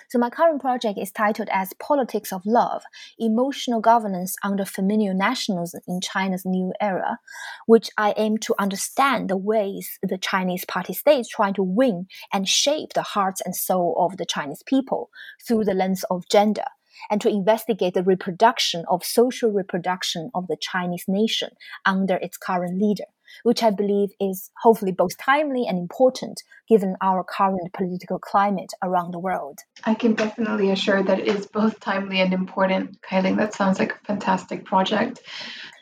[0.08, 2.82] So my current project is titled as Politics of Love,
[3.18, 7.18] Emotional Governance under Familial Nationalism in China's New Era,
[7.66, 12.06] which I aim to understand the ways the Chinese party state is trying to win
[12.32, 15.10] and shape the hearts and soul of the Chinese people
[15.46, 16.64] through the lens of gender
[17.10, 21.50] and to investigate the reproduction of social reproduction of the Chinese nation
[21.84, 23.04] under its current leader
[23.42, 29.12] which I believe is hopefully both timely and important given our current political climate around
[29.12, 29.58] the world.
[29.84, 33.36] I can definitely assure that it is both timely and important, Kailing.
[33.36, 35.20] That sounds like a fantastic project.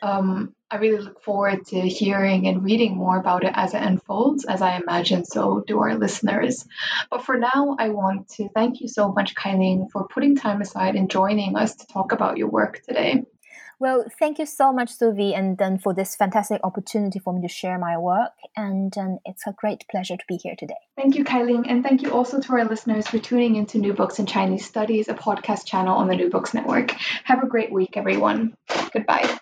[0.01, 4.45] Um, I really look forward to hearing and reading more about it as it unfolds,
[4.45, 6.65] as I imagine so do our listeners.
[7.09, 10.95] But for now, I want to thank you so much, Kailing, for putting time aside
[10.95, 13.23] and joining us to talk about your work today.
[13.79, 17.47] Well, thank you so much, Suvi, and then for this fantastic opportunity for me to
[17.47, 18.31] share my work.
[18.55, 20.75] And um, it's a great pleasure to be here today.
[20.95, 24.19] Thank you, Kailing, and thank you also to our listeners for tuning into New Books
[24.19, 26.91] in Chinese Studies, a podcast channel on the New Books Network.
[27.25, 28.55] Have a great week, everyone.
[28.93, 29.37] Goodbye.